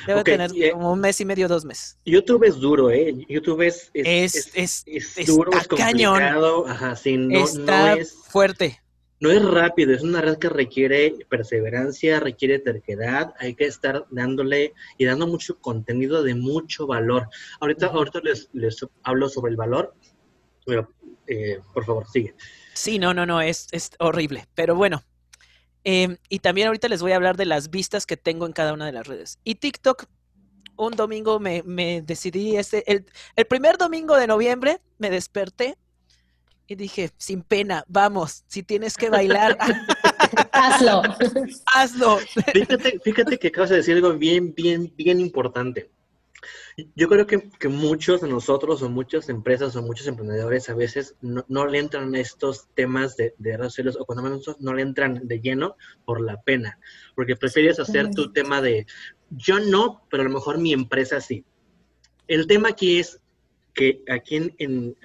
Debe 0.07 0.25
tener 0.25 0.51
eh, 0.55 0.71
como 0.73 0.93
un 0.93 1.01
mes 1.01 1.21
y 1.21 1.25
medio, 1.27 1.49
dos 1.49 1.65
meses. 1.65 1.99
YouTube 2.07 2.45
es 2.45 2.57
duro, 2.57 2.91
¿eh? 2.91 3.15
YouTube 3.29 3.61
es, 3.61 3.91
es, 3.93 4.51
es, 4.55 4.85
es, 4.87 5.27
duro, 5.27 5.53
es 5.53 5.69
complicado. 5.69 6.15
Cañón. 6.15 6.71
Ajá, 6.71 6.97
sí, 6.97 7.17
no, 7.19 7.45
está 7.45 7.95
es... 7.95 8.15
fuerte. 8.31 8.81
No 9.19 9.31
es 9.31 9.43
rápido, 9.43 9.95
es 9.95 10.03
una 10.03 10.21
red 10.21 10.37
que 10.37 10.49
requiere 10.49 11.15
perseverancia, 11.29 12.21
requiere 12.21 12.59
terquedad, 12.59 13.35
hay 13.39 13.55
que 13.55 13.65
estar 13.65 14.07
dándole 14.11 14.75
y 14.99 15.07
dando 15.07 15.27
mucho 15.27 15.59
contenido 15.59 16.23
de 16.23 16.35
mucho 16.35 16.87
valor. 16.87 17.29
Ahorita, 17.61 17.87
ahorita 17.87 18.21
les, 18.21 18.51
les 18.53 18.85
hablo 19.03 19.29
sobre 19.29 19.53
el 19.53 19.57
valor, 19.57 19.95
pero 20.67 20.93
eh, 21.27 21.61
por 21.73 21.85
favor, 21.85 22.07
sigue. 22.09 22.35
Sí, 22.75 22.99
no, 22.99 23.15
no, 23.15 23.25
no, 23.25 23.41
es, 23.41 23.69
es 23.73 23.91
horrible, 23.99 24.47
pero 24.55 24.75
bueno. 24.75 25.03
Em, 25.83 26.17
y 26.29 26.41
también 26.41 26.67
ahorita 26.67 26.89
les 26.89 27.01
voy 27.01 27.13
a 27.13 27.17
hablar 27.17 27.37
de 27.37 27.47
las 27.47 27.71
vistas 27.71 28.07
que 28.07 28.17
tengo 28.17 28.45
en 28.45 28.53
cada 28.53 28.73
una 28.73 28.87
de 28.87 28.93
las 28.93 29.07
redes. 29.07 29.39
Y 29.45 29.55
TikTok, 29.55 30.05
un 30.77 30.93
domingo 30.93 31.41
me, 31.41 31.63
me 31.63 32.03
decidí, 32.03 32.57
este, 32.57 32.91
el, 32.91 33.07
el 33.35 33.47
primer 33.47 33.79
domingo 33.79 34.17
de 34.17 34.27
noviembre 34.27 34.81
me 34.99 35.11
desperté 35.11 35.79
y 36.69 36.75
dije, 36.75 37.11
sin 37.17 37.43
pena, 37.43 37.85
vamos, 37.89 38.45
si 38.47 38.63
tienes 38.63 38.97
que 38.97 39.11
bailar, 39.11 39.57
Hazlo. 40.53 41.03
hazlo. 41.75 42.19
Fíjate, 42.53 43.01
fíjate 43.01 43.39
que 43.39 43.49
acabas 43.49 43.71
de 43.71 43.77
decir 43.77 43.97
algo 43.97 44.13
bien, 44.15 44.55
bien, 44.55 44.93
bien 44.97 45.21
importante. 45.21 45.91
Yo 46.95 47.09
creo 47.09 47.27
que, 47.27 47.49
que 47.59 47.69
muchos 47.69 48.21
de 48.21 48.29
nosotros 48.29 48.83
o 48.83 48.91
muchas 48.91 49.29
empresas 49.31 49.75
o 49.77 49.83
muchos 49.83 50.07
emprendedores 50.07 50.69
a 50.69 50.75
veces 50.75 51.15
no, 51.23 51.45
no 51.49 51.67
le 51.67 51.79
entran 51.79 52.15
a 52.15 52.21
estos 52.21 52.69
temas 52.75 53.17
de, 53.17 53.35
de 53.39 53.57
redes 53.57 53.73
sociales 53.73 53.97
o 53.99 54.05
cuando 54.05 54.23
menos 54.23 54.57
no 54.61 54.75
le 54.75 54.83
entran 54.83 55.27
de 55.27 55.41
lleno 55.41 55.77
por 56.05 56.21
la 56.21 56.43
pena, 56.43 56.79
porque 57.15 57.37
prefieres 57.37 57.81
hacer 57.81 58.11
tu 58.11 58.33
tema 58.33 58.61
de 58.61 58.87
yo 59.31 59.59
no, 59.59 60.03
pero 60.11 60.23
a 60.23 60.27
lo 60.27 60.33
mejor 60.33 60.59
mi 60.59 60.73
empresa 60.73 61.21
sí. 61.21 61.45
El 62.29 62.47
tema 62.47 62.71
aquí 62.71 62.99
es 62.99 63.21
que 63.73 64.03
aquí 64.09 64.37
en, 64.37 64.55
en, 64.59 64.97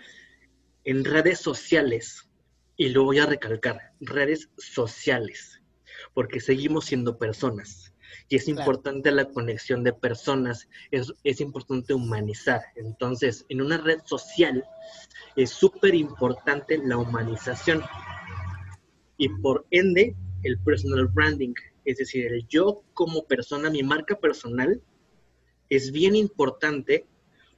en 0.84 1.06
redes 1.06 1.40
sociales, 1.40 2.30
y 2.78 2.90
lo 2.90 3.04
voy 3.04 3.20
a 3.20 3.26
recalcar, 3.26 3.94
redes 4.00 4.50
sociales, 4.58 5.62
porque 6.14 6.40
seguimos 6.40 6.86
siendo 6.86 7.18
personas. 7.18 7.94
Y 8.28 8.36
es 8.38 8.46
Claro. 8.46 8.62
importante 8.62 9.12
la 9.12 9.26
conexión 9.26 9.84
de 9.84 9.94
personas, 9.94 10.68
es, 10.90 11.14
es 11.24 11.42
importante 11.42 11.94
humanizar. 11.94 12.62
Entonces, 12.76 13.46
en 13.50 13.62
una 13.62 13.78
red 13.78 14.00
social 14.06 14.64
es 15.36 15.52
súper 15.52 15.96
importante 15.96 16.78
la 16.84 16.98
humanización 16.98 17.84
y 19.18 19.30
por 19.30 19.66
ende 19.72 20.16
el 20.44 20.58
personal 20.60 21.08
branding, 21.08 21.54
es 21.86 21.98
decir, 21.98 22.26
el 22.28 22.48
yo 22.48 22.84
como 22.94 23.26
persona, 23.28 23.70
mi 23.70 23.84
marca 23.84 24.20
personal, 24.20 24.82
es 25.70 25.92
bien 25.92 26.16
importante 26.16 27.06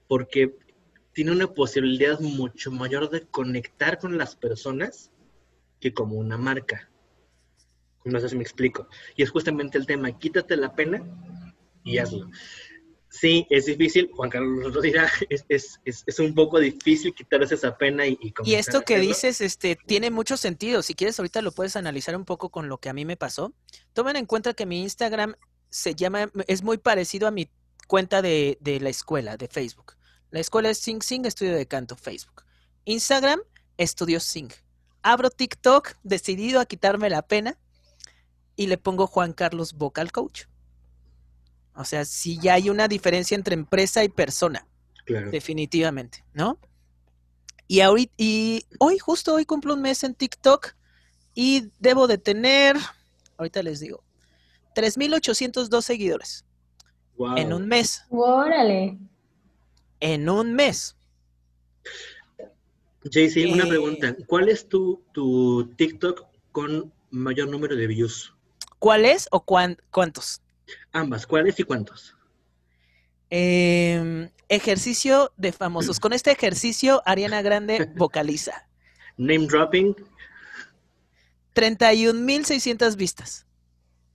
porque 0.07 0.55
tiene 1.13 1.31
una 1.31 1.47
posibilidad 1.47 2.19
mucho 2.19 2.71
mayor 2.71 3.09
de 3.09 3.21
conectar 3.27 3.99
con 3.99 4.17
las 4.17 4.35
personas 4.35 5.11
que 5.79 5.93
como 5.93 6.15
una 6.15 6.37
marca. 6.37 6.89
No 8.05 8.19
sé 8.19 8.29
si 8.29 8.35
me 8.35 8.43
explico. 8.43 8.87
Y 9.15 9.23
es 9.23 9.29
justamente 9.29 9.77
el 9.77 9.85
tema, 9.85 10.17
quítate 10.17 10.57
la 10.57 10.75
pena 10.75 11.03
y 11.83 11.97
hazlo. 11.99 12.29
Sí, 13.09 13.45
es 13.51 13.67
difícil, 13.67 14.09
Juan 14.15 14.31
Carlos 14.31 14.73
lo 14.73 14.81
dirá, 14.81 15.07
es, 15.29 15.45
es, 15.47 15.79
es, 15.85 16.19
un 16.19 16.33
poco 16.33 16.59
difícil 16.59 17.13
quitarse 17.13 17.53
esa 17.53 17.77
pena 17.77 18.07
y, 18.07 18.17
y 18.19 18.33
Y 18.43 18.55
esto 18.55 18.81
que 18.81 18.97
dices, 18.97 19.39
este, 19.39 19.75
tiene 19.75 20.09
mucho 20.09 20.35
sentido. 20.35 20.81
Si 20.81 20.95
quieres, 20.95 21.19
ahorita 21.19 21.43
lo 21.43 21.51
puedes 21.51 21.75
analizar 21.75 22.15
un 22.15 22.25
poco 22.25 22.49
con 22.49 22.69
lo 22.69 22.79
que 22.79 22.89
a 22.89 22.93
mí 22.93 23.05
me 23.05 23.15
pasó. 23.15 23.53
Tomen 23.93 24.15
en 24.15 24.25
cuenta 24.25 24.55
que 24.55 24.65
mi 24.65 24.81
Instagram 24.81 25.35
se 25.69 25.93
llama, 25.93 26.31
es 26.47 26.63
muy 26.63 26.79
parecido 26.79 27.27
a 27.27 27.31
mi 27.31 27.51
cuenta 27.87 28.23
de, 28.23 28.57
de 28.61 28.79
la 28.79 28.89
escuela, 28.89 29.37
de 29.37 29.47
Facebook. 29.47 29.93
La 30.33 30.39
escuela 30.39 30.71
es 30.71 30.79
Sing 30.79 31.03
Sing, 31.03 31.25
estudio 31.27 31.53
de 31.55 31.67
canto, 31.67 31.95
Facebook. 31.95 32.41
Instagram, 32.85 33.39
estudio 33.77 34.19
Sing. 34.19 34.49
Abro 35.03 35.29
TikTok, 35.29 35.93
decidido 36.01 36.59
a 36.59 36.65
quitarme 36.65 37.07
la 37.11 37.21
pena, 37.21 37.55
y 38.55 38.65
le 38.65 38.79
pongo 38.79 39.05
Juan 39.05 39.33
Carlos 39.33 39.73
Vocal 39.73 40.11
Coach. 40.11 40.45
O 41.75 41.85
sea, 41.85 42.03
si 42.05 42.39
ya 42.39 42.55
hay 42.55 42.71
una 42.71 42.87
diferencia 42.87 43.35
entre 43.35 43.53
empresa 43.53 44.03
y 44.03 44.09
persona 44.09 44.65
Claro. 45.05 45.29
definitivamente, 45.29 46.25
¿no? 46.33 46.57
Y 47.67 47.81
ahorita, 47.81 48.11
y 48.17 48.65
hoy, 48.79 48.97
justo 48.97 49.35
hoy 49.35 49.45
cumplo 49.45 49.75
un 49.75 49.81
mes 49.81 50.03
en 50.03 50.15
TikTok 50.15 50.73
y 51.35 51.69
debo 51.77 52.07
de 52.07 52.17
tener, 52.17 52.75
ahorita 53.37 53.61
les 53.61 53.79
digo, 53.81 54.03
3.802 54.75 55.81
seguidores 55.83 56.43
Wow. 57.17 57.37
en 57.37 57.53
un 57.53 57.67
mes, 57.67 58.03
Órale. 58.09 58.97
En 60.03 60.27
un 60.29 60.53
mes. 60.53 60.95
JC, 63.05 63.45
una 63.51 63.63
Eh, 63.63 63.67
pregunta. 63.69 64.15
¿Cuál 64.27 64.49
es 64.49 64.67
tu, 64.67 65.01
tu 65.13 65.73
TikTok 65.77 66.25
con 66.51 66.91
mayor 67.09 67.47
número 67.49 67.75
de 67.75 67.87
views? 67.87 68.33
¿Cuál 68.79 69.05
es 69.05 69.27
o 69.31 69.39
cuán- 69.45 69.77
cuántos? 69.91 70.41
Ambas, 70.91 71.25
¿cuáles 71.25 71.57
y 71.59 71.63
cuántos? 71.63 72.15
Em, 73.29 74.29
ejercicio 74.49 75.31
de 75.37 75.53
famosos. 75.53 75.99
Con 76.01 76.11
este 76.11 76.31
ejercicio, 76.31 77.01
Ariana 77.05 77.41
Grande 77.41 77.89
vocaliza. 77.95 78.67
Name 79.17 79.47
dropping. 79.47 79.95
31.600 81.53 82.95
vistas. 82.97 83.45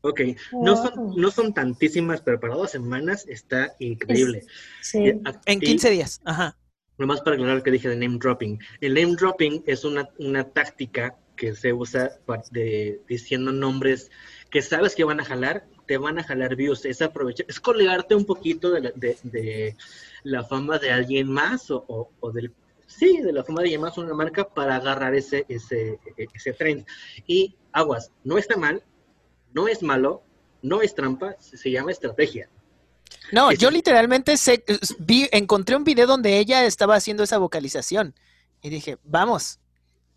Ok, 0.09 0.21
no 0.53 0.77
son, 0.77 1.15
no 1.17 1.31
son 1.31 1.53
tantísimas, 1.55 2.21
pero 2.23 2.41
para 2.41 2.55
dos 2.55 2.71
semanas 2.71 3.27
está 3.29 3.75
increíble. 3.79 4.45
Sí. 4.83 5.11
A- 5.25 5.41
En 5.47 5.59
y 5.59 5.67
15 5.67 5.91
días. 5.91 6.21
Ajá. 6.25 6.57
Nomás 6.99 7.21
para 7.21 7.35
aclarar 7.37 7.57
lo 7.59 7.63
que 7.63 7.71
dije 7.71 7.89
de 7.89 7.97
name 7.97 8.19
dropping. 8.19 8.59
El 8.81 8.95
name 8.95 9.15
dropping 9.17 9.63
es 9.67 9.85
una, 9.85 10.09
una 10.19 10.45
táctica 10.45 11.17
que 11.37 11.55
se 11.55 11.73
usa 11.73 12.11
de, 12.51 13.01
diciendo 13.09 13.53
nombres 13.53 14.11
que 14.51 14.61
sabes 14.63 14.97
que 14.97 15.05
van 15.05 15.21
a 15.21 15.25
jalar, 15.25 15.67
te 15.87 15.97
van 15.99 16.19
a 16.19 16.25
jalar 16.25 16.57
views. 16.57 16.85
Es 16.85 17.01
aprovechar, 17.01 17.47
es 17.49 17.61
colgarte 17.61 18.15
un 18.17 18.25
poquito 18.25 18.71
de 18.73 18.81
la, 18.81 18.91
de, 18.97 19.17
de 19.23 19.77
la 20.25 20.43
fama 20.43 20.79
de 20.79 20.91
alguien 20.91 21.31
más 21.31 21.71
o, 21.71 21.85
o- 21.87 22.11
o 22.21 22.33
del 22.33 22.53
sí, 22.87 23.19
de 23.19 23.33
la 23.33 23.45
fama 23.45 23.61
de 23.61 23.67
alguien 23.67 23.83
más 23.83 23.97
una 23.99 24.15
marca 24.15 24.49
para 24.49 24.75
agarrar 24.77 25.15
ese, 25.15 25.45
ese, 25.49 26.01
ese 26.35 26.53
trend. 26.55 26.85
Y 27.29 27.55
aguas, 27.71 28.11
no 28.25 28.39
está 28.39 28.57
mal, 28.57 28.83
no 29.59 29.67
es 29.67 29.83
malo, 29.83 30.23
no 30.63 30.83
es 30.83 30.95
trampa, 30.95 31.35
se, 31.41 31.69
llama 31.69 31.91
estrategia. 31.91 32.49
No, 33.33 33.51
yo 33.51 33.73
literalmente 33.73 34.35
vi, 35.01 35.29
encontré 35.33 35.75
un 35.75 35.83
video 35.83 36.07
donde 36.07 36.39
ella 36.39 36.65
estaba 36.65 36.95
haciendo 36.95 37.25
esa 37.25 37.39
vocalización 37.39 38.15
y 38.63 38.71
dije, 38.71 38.99
vamos, 39.03 39.59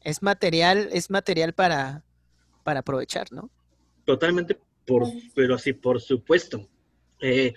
es 0.01 0.21
material, 0.21 0.89
es 0.91 1.09
material 1.09 1.53
para, 1.53 2.03
para 2.63 2.81
aprovechar, 2.81 3.31
¿no? 3.31 3.49
Totalmente, 4.05 4.59
por, 4.85 5.07
pero 5.33 5.57
sí, 5.57 5.73
por 5.73 5.99
supuesto. 6.01 6.67
Eh, 7.19 7.55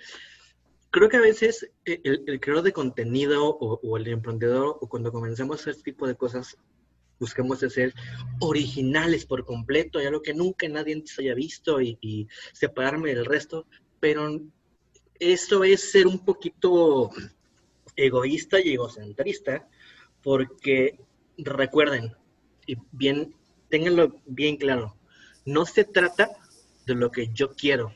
creo 0.89 1.07
que 1.07 1.17
a 1.17 1.21
veces 1.21 1.69
eh, 1.85 2.01
el, 2.03 2.23
el 2.25 2.39
creador 2.39 2.63
de 2.63 2.73
contenido 2.73 3.47
o, 3.47 3.79
o 3.79 3.97
el 3.97 4.07
emprendedor, 4.07 4.79
o 4.81 4.89
cuando 4.89 5.11
comenzamos 5.11 5.57
a 5.57 5.61
hacer 5.61 5.71
este 5.73 5.91
tipo 5.91 6.07
de 6.07 6.15
cosas, 6.15 6.57
buscamos 7.19 7.59
ser 7.59 7.93
originales 8.39 9.25
por 9.25 9.45
completo, 9.45 10.01
y 10.01 10.05
algo 10.05 10.21
que 10.21 10.33
nunca 10.33 10.67
nadie 10.67 10.93
antes 10.93 11.17
haya 11.19 11.33
visto 11.33 11.81
y, 11.81 11.97
y 12.01 12.27
separarme 12.53 13.13
del 13.15 13.25
resto, 13.25 13.65
pero 13.99 14.41
eso 15.19 15.63
es 15.63 15.91
ser 15.91 16.07
un 16.07 16.19
poquito 16.19 17.09
egoísta 17.95 18.59
y 18.59 18.73
egocentrista, 18.73 19.67
porque 20.21 20.99
recuerden, 21.37 22.13
y 22.67 22.75
bien, 22.91 23.33
ténganlo 23.69 24.19
bien 24.25 24.57
claro, 24.57 24.97
no 25.45 25.65
se 25.65 25.83
trata 25.85 26.29
de 26.85 26.95
lo 26.95 27.11
que 27.11 27.29
yo 27.33 27.55
quiero. 27.55 27.93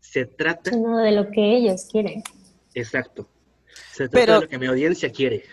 Se 0.00 0.24
trata, 0.24 0.70
Sino 0.70 0.98
de 0.98 1.12
lo 1.12 1.30
que 1.30 1.56
ellos 1.56 1.86
quieren. 1.90 2.22
exacto, 2.74 3.28
se 3.92 4.08
trata 4.08 4.12
Pero- 4.26 4.34
de 4.36 4.40
lo 4.42 4.48
que 4.48 4.58
mi 4.58 4.66
audiencia 4.66 5.10
quiere. 5.10 5.44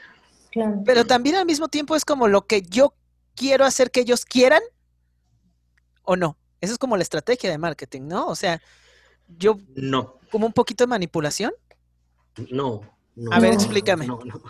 Claro. 0.55 0.83
Pero 0.85 1.05
también 1.05 1.35
al 1.35 1.45
mismo 1.45 1.67
tiempo 1.67 1.97
es 1.97 2.05
como 2.05 2.29
lo 2.29 2.47
que 2.47 2.61
yo 2.61 2.93
quiero 3.35 3.65
hacer 3.65 3.91
que 3.91 3.99
ellos 3.99 4.23
quieran 4.23 4.61
o 6.03 6.15
no. 6.15 6.37
Esa 6.61 6.71
es 6.71 6.79
como 6.79 6.95
la 6.95 7.03
estrategia 7.03 7.49
de 7.49 7.57
marketing, 7.57 8.03
¿no? 8.03 8.27
O 8.27 8.35
sea, 8.35 8.61
yo 9.27 9.59
No, 9.75 10.17
como 10.31 10.45
un 10.47 10.53
poquito 10.53 10.85
de 10.85 10.87
manipulación. 10.87 11.51
no. 12.51 12.81
no, 13.15 13.31
A 13.33 13.39
ver, 13.41 13.49
no, 13.49 13.55
explícame. 13.55 14.07
No, 14.07 14.21
no. 14.23 14.41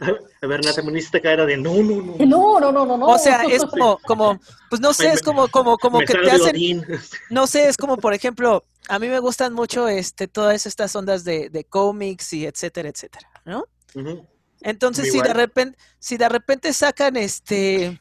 A 0.42 0.46
ver, 0.46 0.64
Nata, 0.64 0.80
me 0.82 0.96
hiciste 0.96 1.20
cara 1.20 1.44
de 1.44 1.56
no, 1.56 1.74
no, 1.74 2.00
no. 2.02 2.16
No, 2.24 2.60
no, 2.60 2.70
no, 2.70 2.86
no, 2.86 2.96
no. 2.96 3.06
O 3.06 3.18
sea, 3.18 3.42
es 3.42 3.64
como, 3.64 3.98
como, 4.06 4.40
pues 4.68 4.80
no 4.80 4.94
sé, 4.94 5.12
es 5.12 5.22
como, 5.22 5.48
como, 5.48 5.76
como 5.76 5.98
me 5.98 6.04
que 6.04 6.14
te 6.14 6.30
hacen, 6.30 6.86
no 7.30 7.48
sé, 7.48 7.68
es 7.68 7.76
como 7.76 7.96
por 7.96 8.14
ejemplo, 8.14 8.64
a 8.88 9.00
mí 9.00 9.08
me 9.08 9.18
gustan 9.18 9.54
mucho 9.54 9.88
este, 9.88 10.28
todas 10.28 10.66
estas 10.66 10.94
ondas 10.94 11.24
de, 11.24 11.50
de 11.50 11.64
cómics 11.64 12.32
y 12.32 12.46
etcétera, 12.46 12.88
etcétera, 12.88 13.28
¿no? 13.44 13.64
Ujú. 13.96 14.24
Entonces, 14.62 15.06
Muy 15.06 15.12
si 15.12 15.20
de 15.20 15.34
repente, 15.34 15.78
si 15.98 16.16
de 16.16 16.28
repente 16.28 16.72
sacan 16.72 17.16
este 17.16 18.00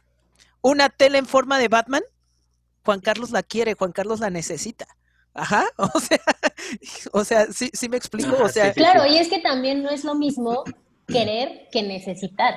una 0.61 0.89
tele 0.89 1.17
en 1.17 1.25
forma 1.25 1.57
de 1.57 1.67
Batman, 1.67 2.03
Juan 2.83 2.99
Carlos 2.99 3.31
la 3.31 3.43
quiere, 3.43 3.75
Juan 3.75 3.91
Carlos 3.91 4.19
la 4.19 4.29
necesita. 4.29 4.87
Ajá, 5.33 5.65
o 5.77 5.99
sea, 5.99 6.19
o 7.13 7.23
sea, 7.23 7.45
sí, 7.51 7.69
sí 7.73 7.87
me 7.87 7.97
explico, 7.97 8.35
o 8.43 8.49
sea, 8.49 8.73
sí, 8.73 8.79
Claro, 8.79 9.05
y 9.05 9.17
es 9.17 9.29
que 9.29 9.39
también 9.39 9.83
no 9.83 9.89
es 9.89 10.03
lo 10.03 10.15
mismo 10.15 10.63
querer 11.07 11.67
que 11.71 11.83
necesitar. 11.83 12.55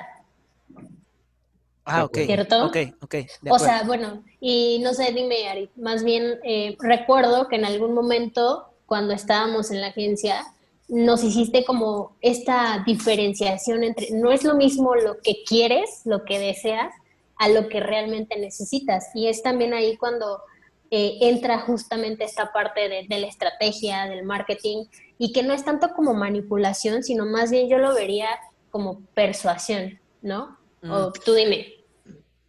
Ah, 1.85 2.05
ok. 2.05 2.19
¿Cierto? 2.27 2.67
Ok, 2.67 2.77
ok. 3.01 3.15
O 3.51 3.59
sea, 3.59 3.83
bueno, 3.85 4.25
y 4.41 4.79
no 4.83 4.95
sé, 4.95 5.13
dime, 5.13 5.49
Ari, 5.49 5.71
más 5.77 6.05
bien 6.05 6.39
eh, 6.45 6.77
recuerdo 6.79 7.49
que 7.49 7.57
en 7.57 7.65
algún 7.65 7.93
momento, 7.93 8.73
cuando 8.87 9.15
estábamos 9.15 9.71
en 9.71 9.81
la 9.81 9.89
agencia, 9.89 10.45
nos 10.93 11.25
hiciste 11.25 11.65
como 11.65 12.17
esta 12.21 12.85
diferenciación 12.87 13.83
entre, 13.83 14.11
no 14.11 14.31
es 14.31 14.45
lo 14.45 14.55
mismo 14.55 14.95
lo 14.95 15.19
que 15.23 15.43
quieres, 15.47 16.03
lo 16.05 16.25
que 16.25 16.39
deseas, 16.39 16.93
a 17.39 17.49
lo 17.49 17.69
que 17.71 17.81
realmente 17.81 18.39
necesitas. 18.39 19.07
Y 19.15 19.29
es 19.29 19.43
también 19.43 19.73
ahí 19.73 19.97
cuando 19.97 20.43
eh, 20.91 21.17
entra 21.23 21.61
justamente 21.61 22.25
esta 22.25 22.53
parte 22.53 22.91
de, 22.91 23.07
de 23.09 23.19
la 23.21 23.27
estrategia, 23.27 24.05
del 24.05 24.25
marketing, 24.25 24.85
y 25.17 25.33
que 25.33 25.43
no 25.43 25.55
es 25.55 25.65
tanto 25.65 25.89
como 25.97 26.13
manipulación, 26.13 27.03
sino 27.03 27.25
más 27.25 27.51
bien 27.51 27.71
yo 27.71 27.79
lo 27.79 27.95
vería 27.95 28.29
como 28.71 29.01
persuasión, 29.15 29.99
¿no? 30.21 30.59
O 30.83 31.09
Mm. 31.09 31.13
tú 31.25 31.33
dime. 31.33 31.73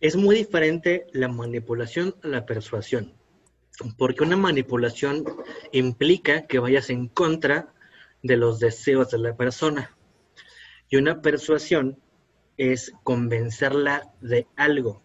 Es 0.02 0.18
muy 0.18 0.36
diferente 0.36 1.08
la 1.14 1.30
manipulación 1.30 2.14
a 2.24 2.28
la 2.28 2.46
persuasión, 2.46 3.14
porque 3.98 4.24
una 4.24 4.36
manipulación 4.36 5.24
implica 5.72 6.46
que 6.46 6.60
vayas 6.60 6.90
en 6.90 7.08
contra 7.08 7.73
de 8.24 8.38
los 8.38 8.60
deseos 8.60 9.12
de 9.12 9.20
la 9.20 9.36
persona 9.36 9.96
y 10.90 10.96
una 10.98 11.22
persuasión 11.22 12.00
es 12.58 12.92
convencerla 13.04 14.12
de 14.22 14.48
algo. 14.56 15.02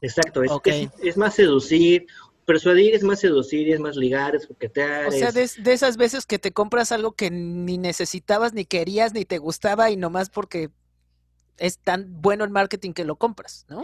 Exacto, 0.00 0.42
es, 0.42 0.52
es- 0.64 0.90
es 1.02 1.16
más 1.16 1.34
seducir, 1.34 2.06
persuadir 2.44 2.94
es 2.94 3.02
más 3.02 3.20
seducir, 3.20 3.72
es 3.72 3.80
más 3.80 3.96
ligar, 3.96 4.34
es 4.36 4.46
coquetear. 4.46 5.08
O 5.08 5.12
sea, 5.12 5.28
es- 5.28 5.56
de, 5.56 5.62
de 5.62 5.72
esas 5.72 5.96
veces 5.96 6.26
que 6.26 6.38
te 6.38 6.52
compras 6.52 6.92
algo 6.92 7.12
que 7.12 7.30
ni 7.30 7.78
necesitabas, 7.78 8.52
ni 8.52 8.64
querías, 8.64 9.14
ni 9.14 9.24
te 9.24 9.38
gustaba, 9.38 9.90
y 9.90 9.96
nomás 9.96 10.30
porque 10.30 10.70
es 11.58 11.78
tan 11.78 12.20
bueno 12.20 12.44
el 12.44 12.50
marketing 12.50 12.92
que 12.92 13.04
lo 13.04 13.16
compras, 13.16 13.64
¿no? 13.68 13.82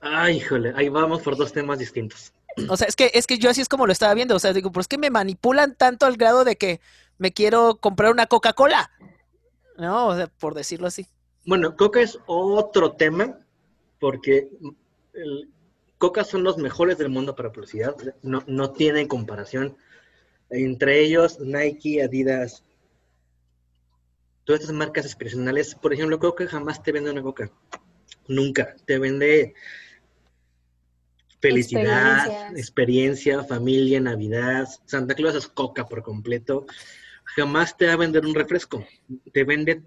Ay, 0.00 0.38
híjole, 0.38 0.72
ahí 0.74 0.88
vamos 0.88 1.22
por 1.22 1.36
dos 1.36 1.52
temas 1.52 1.78
distintos. 1.78 2.32
O 2.68 2.76
sea, 2.76 2.86
es 2.86 2.96
que, 2.96 3.10
es 3.14 3.26
que 3.26 3.38
yo 3.38 3.48
así 3.50 3.60
es 3.60 3.68
como 3.68 3.86
lo 3.86 3.92
estaba 3.92 4.12
viendo. 4.14 4.36
O 4.36 4.38
sea, 4.38 4.52
digo, 4.52 4.70
pues 4.72 4.84
es 4.84 4.88
que 4.88 4.98
me 4.98 5.10
manipulan 5.10 5.74
tanto 5.74 6.04
al 6.06 6.16
grado 6.16 6.44
de 6.44 6.56
que 6.56 6.80
me 7.22 7.32
quiero 7.32 7.76
comprar 7.76 8.10
una 8.10 8.26
Coca-Cola. 8.26 8.90
¿No? 9.78 10.08
O 10.08 10.16
sea, 10.16 10.26
por 10.26 10.54
decirlo 10.54 10.88
así. 10.88 11.06
Bueno, 11.46 11.76
Coca 11.76 12.00
es 12.00 12.18
otro 12.26 12.92
tema, 12.92 13.38
porque 14.00 14.50
el- 15.12 15.48
Coca 15.98 16.24
son 16.24 16.42
los 16.42 16.58
mejores 16.58 16.98
del 16.98 17.10
mundo 17.10 17.36
para 17.36 17.52
publicidad, 17.52 17.94
no, 18.22 18.42
no 18.48 18.72
tienen 18.72 19.06
comparación. 19.06 19.76
Entre 20.50 20.98
ellos, 20.98 21.38
Nike, 21.38 22.02
Adidas, 22.02 22.64
todas 24.42 24.62
estas 24.62 24.74
marcas 24.74 25.06
aspiracionales. 25.06 25.76
Por 25.76 25.94
ejemplo, 25.94 26.18
Coca 26.18 26.44
jamás 26.48 26.82
te 26.82 26.90
vende 26.90 27.12
una 27.12 27.22
Coca. 27.22 27.52
Nunca. 28.26 28.74
Te 28.84 28.98
vende 28.98 29.54
felicidad, 31.40 32.56
experiencia, 32.56 33.44
familia, 33.44 34.00
Navidad. 34.00 34.68
Santa 34.86 35.14
Claus 35.14 35.36
es 35.36 35.46
Coca 35.46 35.86
por 35.86 36.02
completo. 36.02 36.66
Jamás 37.24 37.76
te 37.76 37.86
va 37.86 37.94
a 37.94 37.96
vender 37.96 38.24
un 38.26 38.34
refresco. 38.34 38.84
Te 39.32 39.44
vende 39.44 39.82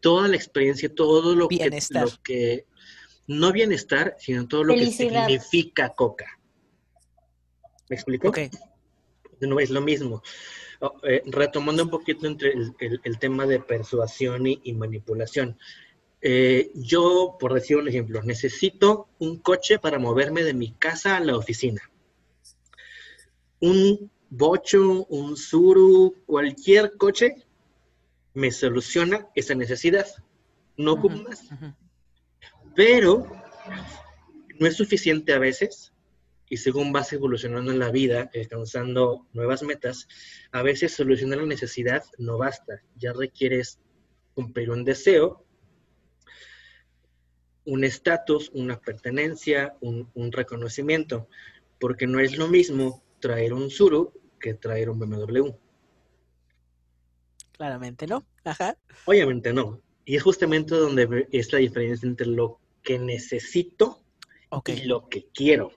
toda 0.00 0.28
la 0.28 0.36
experiencia, 0.36 0.92
todo 0.94 1.34
lo 1.34 1.48
que, 1.48 1.56
Bienestar. 1.56 2.04
lo 2.04 2.22
que, 2.22 2.66
no 3.28 3.52
bienestar, 3.52 4.16
sino 4.18 4.46
todo 4.48 4.64
lo 4.64 4.74
Felicidad. 4.74 5.26
que 5.26 5.38
significa 5.38 5.90
Coca. 5.90 6.26
¿Me 7.88 7.96
explico? 7.96 8.28
Ok. 8.28 8.38
No 9.40 9.58
es 9.60 9.70
lo 9.70 9.80
mismo. 9.80 10.22
Oh, 10.80 10.94
eh, 11.04 11.22
retomando 11.26 11.84
un 11.84 11.90
poquito 11.90 12.26
entre 12.26 12.52
el, 12.52 12.74
el- 12.80 13.00
el 13.04 13.18
tema 13.18 13.46
de 13.46 13.60
persuasión 13.60 14.46
y, 14.46 14.60
y 14.64 14.72
manipulación. 14.72 15.58
Eh, 16.20 16.70
yo, 16.74 17.36
por 17.40 17.54
decir 17.54 17.76
un 17.76 17.88
ejemplo, 17.88 18.22
necesito 18.22 19.08
un 19.18 19.38
coche 19.38 19.78
para 19.78 19.98
moverme 19.98 20.42
de 20.44 20.54
mi 20.54 20.72
casa 20.72 21.16
a 21.16 21.20
la 21.20 21.36
oficina. 21.36 21.80
Un 23.60 24.10
bocho, 24.34 25.04
un 25.10 25.36
suru, 25.36 26.14
cualquier 26.24 26.96
coche 26.96 27.36
me 28.32 28.50
soluciona 28.50 29.28
esa 29.34 29.54
necesidad. 29.54 30.06
No 30.78 30.94
ocupo 30.94 31.16
más. 31.16 31.50
Pero 32.74 33.30
no 34.58 34.66
es 34.66 34.74
suficiente 34.74 35.34
a 35.34 35.38
veces, 35.38 35.92
y 36.48 36.56
según 36.56 36.92
vas 36.92 37.12
evolucionando 37.12 37.72
en 37.72 37.78
la 37.78 37.90
vida, 37.90 38.30
alcanzando 38.34 39.26
nuevas 39.34 39.62
metas, 39.62 40.08
a 40.50 40.62
veces 40.62 40.94
solucionar 40.94 41.40
la 41.40 41.46
necesidad 41.46 42.02
no 42.16 42.38
basta. 42.38 42.82
Ya 42.96 43.12
requieres 43.12 43.80
cumplir 44.32 44.70
un 44.70 44.82
deseo, 44.82 45.44
un 47.66 47.84
estatus, 47.84 48.50
una 48.54 48.80
pertenencia, 48.80 49.76
un, 49.82 50.10
un 50.14 50.32
reconocimiento, 50.32 51.28
porque 51.78 52.06
no 52.06 52.18
es 52.18 52.38
lo 52.38 52.48
mismo 52.48 53.02
traer 53.20 53.52
un 53.52 53.68
Suru 53.68 54.21
que 54.42 54.54
traer 54.54 54.90
un 54.90 54.98
BMW. 54.98 55.52
Claramente, 57.52 58.06
¿no? 58.06 58.26
Ajá. 58.44 58.76
Obviamente 59.06 59.52
no. 59.52 59.80
Y 60.04 60.16
es 60.16 60.22
justamente 60.22 60.74
donde 60.74 61.28
es 61.30 61.52
la 61.52 61.60
diferencia 61.60 62.06
entre 62.06 62.26
lo 62.26 62.58
que 62.82 62.98
necesito 62.98 64.02
y 64.66 64.82
lo 64.82 65.08
que 65.08 65.28
quiero. 65.32 65.70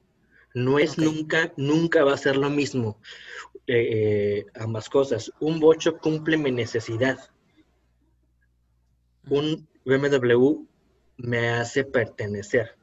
No 0.53 0.79
es 0.79 0.97
nunca, 0.97 1.53
nunca 1.57 2.03
va 2.03 2.13
a 2.13 2.17
ser 2.17 2.37
lo 2.37 2.49
mismo 2.49 2.99
eh, 3.67 4.39
eh, 4.39 4.45
ambas 4.55 4.89
cosas. 4.89 5.31
Un 5.39 5.59
bocho 5.59 5.97
cumple 5.97 6.37
mi 6.37 6.51
necesidad. 6.51 7.19
Un 9.29 9.67
BMW 9.85 10.65
me 11.17 11.49
hace 11.49 11.83
pertenecer. 11.83 12.77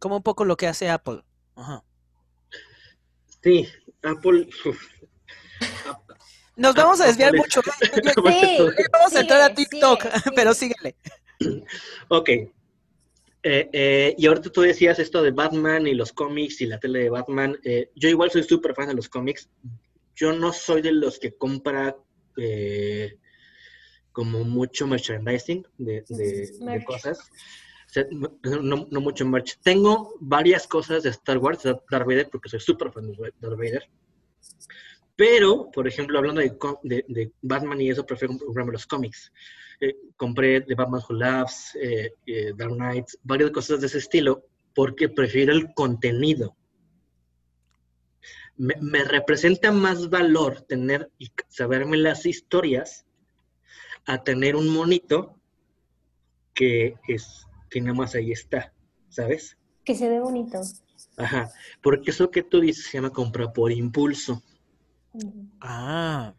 Como 0.00 0.16
un 0.16 0.22
poco 0.22 0.44
lo 0.44 0.56
que 0.56 0.66
hace 0.66 0.90
Apple. 0.90 1.22
Ajá. 1.54 1.84
Sí, 3.42 3.68
Apple. 4.02 4.48
Nos 6.56 6.74
vamos 6.74 7.00
a 7.00 7.06
desviar 7.06 7.28
Apple- 7.28 7.40
mucho. 7.40 7.60
Yo- 8.04 8.30
Sí, 8.76 8.82
vamos 8.92 9.14
a 9.14 9.20
entrar 9.20 9.40
a 9.42 9.54
TikTok, 9.54 10.02
sigue, 10.02 10.18
sigue. 10.20 10.32
pero 10.34 10.54
síguele. 10.54 10.96
Ok. 12.08 12.28
Eh, 13.44 13.70
eh, 13.72 14.14
y 14.18 14.26
ahorita 14.26 14.50
tú 14.50 14.62
decías 14.62 14.98
esto 14.98 15.22
de 15.22 15.30
Batman 15.30 15.86
y 15.86 15.94
los 15.94 16.12
cómics 16.12 16.60
y 16.60 16.66
la 16.66 16.80
tele 16.80 16.98
de 17.04 17.10
Batman. 17.10 17.56
Eh, 17.64 17.90
yo 17.94 18.08
igual 18.08 18.30
soy 18.32 18.42
súper 18.42 18.74
fan 18.74 18.88
de 18.88 18.94
los 18.94 19.08
cómics. 19.08 19.48
Yo 20.16 20.32
no 20.32 20.52
soy 20.52 20.82
de 20.82 20.90
los 20.90 21.20
que 21.20 21.36
compra 21.36 21.96
eh, 22.36 23.16
como 24.10 24.42
mucho 24.42 24.88
merchandising 24.88 25.64
de, 25.78 26.04
de- 26.08 26.48
de 26.48 26.64
Merch. 26.64 26.84
cosas. 26.84 27.18
No, 28.62 28.86
no- 28.90 29.00
mucho 29.00 29.24
merch. 29.26 29.58
Tengo 29.62 30.14
varias 30.20 30.66
cosas 30.66 31.02
de 31.02 31.10
Star 31.10 31.38
Wars, 31.38 31.62
Darth 31.62 31.84
Vader, 32.06 32.28
porque 32.30 32.48
soy 32.48 32.60
súper 32.60 32.92
fan 32.92 33.10
de 33.10 33.32
Darth 33.40 33.56
Vader. 33.56 33.88
Pero, 35.16 35.70
por 35.72 35.88
ejemplo, 35.88 36.18
hablando 36.18 36.40
de, 36.40 36.56
de- 36.82 37.04
de 37.08 37.32
Batman 37.42 37.80
y 37.80 37.90
eso, 37.90 38.04
prefiero 38.06 38.36
comprarme 38.38 38.72
los 38.72 38.86
cómics. 38.86 39.32
Eh, 39.80 39.96
compré 40.16 40.60
The 40.60 40.74
Batman 40.74 41.00
Who 41.08 41.14
Laughs, 41.16 41.74
eh, 41.80 42.12
eh, 42.26 42.52
Dark 42.56 42.74
Knight, 42.74 43.06
varias 43.22 43.50
cosas 43.50 43.80
de 43.80 43.86
ese 43.86 43.98
estilo, 43.98 44.44
porque 44.74 45.08
prefiero 45.08 45.52
el 45.52 45.72
contenido. 45.74 46.56
Me, 48.56 48.74
me 48.80 49.04
representa 49.04 49.72
más 49.72 50.10
valor 50.10 50.60
tener 50.62 51.10
y 51.18 51.30
saberme 51.48 51.96
las 51.96 52.26
historias 52.26 53.06
a 54.04 54.22
tener 54.24 54.56
un 54.56 54.68
monito 54.68 55.36
que 56.54 56.96
es 57.06 57.47
que 57.68 57.80
nada 57.80 57.94
más 57.94 58.14
ahí 58.14 58.32
está, 58.32 58.72
¿sabes? 59.08 59.56
Que 59.84 59.94
se 59.94 60.08
ve 60.08 60.20
bonito. 60.20 60.60
Ajá, 61.16 61.50
porque 61.82 62.10
eso 62.10 62.30
que 62.30 62.42
tú 62.42 62.60
dices 62.60 62.86
se 62.86 62.98
llama 62.98 63.10
compra 63.10 63.52
por 63.52 63.72
impulso. 63.72 64.42
Ah. 65.60 66.34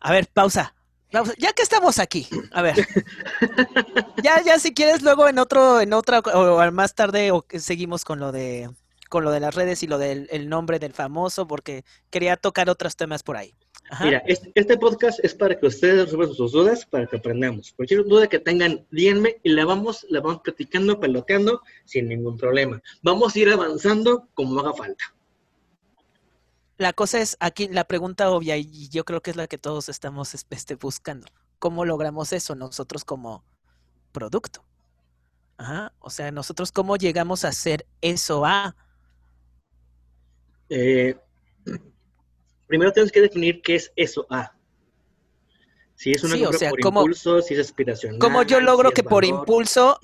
A 0.00 0.12
ver, 0.12 0.28
pausa. 0.28 0.74
Pausa. 1.10 1.32
Ya 1.38 1.52
que 1.52 1.62
estamos 1.62 1.98
aquí, 1.98 2.26
a 2.52 2.62
ver. 2.62 2.76
Ya, 4.22 4.42
ya 4.42 4.58
si 4.58 4.72
quieres 4.72 5.02
luego 5.02 5.28
en 5.28 5.38
otro, 5.38 5.80
en 5.82 5.92
otra, 5.92 6.20
o 6.20 6.56
o 6.56 6.72
más 6.72 6.94
tarde 6.94 7.30
o 7.30 7.42
que 7.42 7.60
seguimos 7.60 8.04
con 8.04 8.18
lo 8.20 8.32
de, 8.32 8.70
con 9.10 9.22
lo 9.22 9.30
de 9.30 9.40
las 9.40 9.54
redes 9.54 9.82
y 9.82 9.86
lo 9.86 9.98
del 9.98 10.28
el 10.30 10.48
nombre 10.48 10.78
del 10.78 10.94
famoso, 10.94 11.46
porque 11.46 11.84
quería 12.10 12.38
tocar 12.38 12.70
otros 12.70 12.96
temas 12.96 13.22
por 13.22 13.36
ahí. 13.36 13.54
Ajá. 13.90 14.04
Mira, 14.06 14.18
este, 14.26 14.50
este 14.54 14.76
podcast 14.78 15.18
es 15.22 15.34
para 15.34 15.58
que 15.58 15.66
ustedes 15.66 16.04
resuelvan 16.04 16.34
sus 16.34 16.52
dudas, 16.52 16.86
para 16.86 17.06
que 17.06 17.16
aprendamos. 17.16 17.72
Cualquier 17.76 18.04
duda 18.04 18.26
que 18.28 18.38
tengan, 18.38 18.86
díganme 18.90 19.40
y 19.42 19.50
la 19.50 19.64
vamos, 19.66 20.06
la 20.08 20.20
vamos 20.20 20.40
platicando, 20.42 20.98
peloteando, 20.98 21.60
sin 21.84 22.08
ningún 22.08 22.36
problema. 22.38 22.82
Vamos 23.02 23.34
a 23.34 23.38
ir 23.38 23.50
avanzando 23.50 24.28
como 24.34 24.58
haga 24.60 24.72
falta. 24.72 25.04
La 26.78 26.92
cosa 26.92 27.20
es 27.20 27.36
aquí 27.40 27.68
la 27.68 27.84
pregunta 27.84 28.30
obvia 28.30 28.56
y 28.56 28.88
yo 28.88 29.04
creo 29.04 29.20
que 29.22 29.30
es 29.30 29.36
la 29.36 29.46
que 29.46 29.58
todos 29.58 29.88
estamos 29.88 30.34
es- 30.34 30.46
este, 30.50 30.74
buscando. 30.74 31.26
¿Cómo 31.58 31.84
logramos 31.84 32.32
eso 32.32 32.54
nosotros 32.56 33.04
como 33.04 33.44
producto? 34.12 34.64
Ajá. 35.56 35.92
O 36.00 36.10
sea, 36.10 36.32
nosotros 36.32 36.72
cómo 36.72 36.96
llegamos 36.96 37.44
a 37.44 37.48
hacer 37.48 37.86
eso 38.00 38.44
a 38.44 38.74
Eh, 40.68 41.16
primero 42.74 42.92
tenemos 42.92 43.12
que 43.12 43.20
definir 43.20 43.62
qué 43.62 43.76
es 43.76 43.92
eso 43.94 44.26
A. 44.30 44.52
Si 45.94 46.10
es 46.10 46.24
una 46.24 46.34
Sí, 46.34 46.44
o 46.44 46.52
sea, 46.52 46.70
por 46.70 46.80
¿cómo- 46.80 47.00
impulso, 47.02 47.40
si 47.40 47.54
es 47.54 47.60
aspiracional. 47.60 48.18
Como 48.18 48.42
yo 48.42 48.60
logro 48.60 48.90
que 48.90 49.04
por 49.04 49.24
impulso 49.24 50.00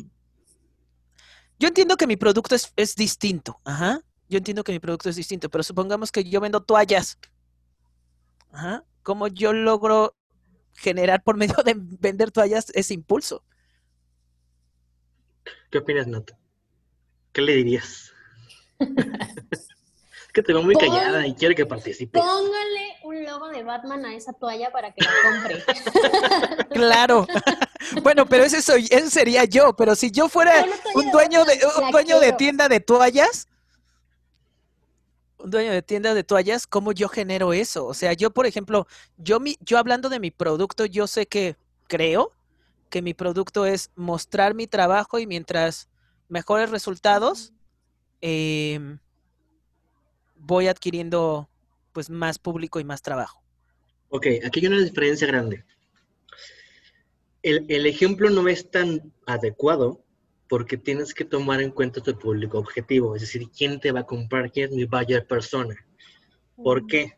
Yo 1.59 1.67
entiendo 1.67 1.97
que 1.97 2.07
mi 2.07 2.17
producto 2.17 2.55
es, 2.55 2.73
es 2.77 2.95
distinto, 2.95 3.61
ajá. 3.65 4.01
Yo 4.29 4.39
entiendo 4.39 4.63
que 4.63 4.71
mi 4.71 4.79
producto 4.79 5.09
es 5.11 5.17
distinto, 5.17 5.51
pero 5.51 5.65
supongamos 5.65 6.13
que 6.13 6.23
yo 6.23 6.41
vendo 6.41 6.63
toallas. 6.63 7.19
Ajá. 8.53 8.85
¿Cómo 9.03 9.27
yo 9.27 9.53
logro 9.53 10.17
generar 10.75 11.25
por 11.25 11.37
medio 11.37 11.57
de 11.65 11.75
vender 11.77 12.31
toallas 12.31 12.71
ese 12.73 12.95
impulso? 12.95 13.45
¿Qué 15.73 15.79
opinas, 15.79 16.07
Nata? 16.07 16.39
¿Qué 17.33 17.43
le 17.43 17.57
dirías? 17.57 18.13
que 20.33 20.43
te 20.43 20.53
veo 20.53 20.63
muy 20.63 20.75
callada 20.75 21.27
y 21.27 21.35
quiere 21.35 21.55
que 21.55 21.67
participe. 21.67 22.19
Póngale 22.19 22.97
un 23.05 23.25
logo 23.25 23.49
de 23.49 23.63
Batman 23.63 24.05
a 24.05 24.15
esa 24.15 24.33
toalla 24.33 24.71
para 24.71 24.93
que 24.93 25.05
la 25.05 25.11
compre. 25.23 25.65
claro. 26.71 27.27
bueno, 28.03 28.27
pero 28.27 28.45
ese 28.45 28.63
soy, 28.63 28.87
ese 28.91 29.11
sería 29.11 29.45
yo, 29.45 29.75
pero 29.75 29.95
si 29.95 30.11
yo 30.11 30.29
fuera 30.29 30.65
un 30.95 31.11
dueño 31.11 31.45
de 31.45 31.61
un 31.83 31.91
dueño 31.91 32.21
de 32.21 32.33
tienda 32.33 32.69
de 32.69 32.81
toallas, 32.81 33.49
un 35.39 35.51
dueño 35.51 35.73
de 35.73 35.83
tienda 35.83 36.15
de 36.15 36.25
toallas, 36.25 36.67
¿cómo 36.67 36.93
yo 36.93 37.09
genero 37.09 37.53
eso? 37.53 37.87
O 37.87 37.95
sea, 37.95 38.13
yo, 38.13 38.31
por 38.31 38.47
ejemplo, 38.47 38.87
yo, 39.17 39.41
mi, 39.41 39.57
yo 39.61 39.79
hablando 39.79 40.09
de 40.09 40.21
mi 40.21 40.31
producto, 40.31 40.85
yo 40.85 41.07
sé 41.07 41.27
que 41.27 41.57
creo 41.89 42.31
que 42.91 43.03
mi 43.03 43.15
producto 43.15 43.67
es 43.67 43.91
mostrar 43.95 44.55
mi 44.55 44.67
trabajo 44.67 45.19
y 45.19 45.27
mientras 45.27 45.89
mejores 46.29 46.71
resultados, 46.71 47.53
eh, 48.21 48.99
voy 50.41 50.69
adquiriendo 50.69 51.49
pues 51.93 52.11
más 52.11 52.39
público 52.39 52.81
y 52.81 52.85
más 52.85 53.03
trabajo. 53.03 53.43
Ok, 54.09 54.27
aquí 54.45 54.61
hay 54.61 54.67
una 54.67 54.81
diferencia 54.81 55.27
grande. 55.27 55.65
El, 57.43 57.65
el, 57.69 57.87
ejemplo 57.87 58.29
no 58.29 58.47
es 58.49 58.71
tan 58.71 59.13
adecuado 59.27 60.05
porque 60.49 60.77
tienes 60.77 61.15
que 61.15 61.25
tomar 61.25 61.61
en 61.63 61.71
cuenta 61.71 62.03
tu 62.03 62.19
público 62.19 62.59
objetivo, 62.59 63.15
es 63.15 63.23
decir, 63.23 63.49
quién 63.57 63.81
te 63.81 63.93
va 63.93 64.01
a 64.01 64.07
comprar, 64.07 64.51
quién 64.51 64.71
es 64.71 64.77
mi 64.77 64.85
buyer 64.85 65.27
persona. 65.27 65.75
¿Por 66.57 66.87
qué? 66.87 67.17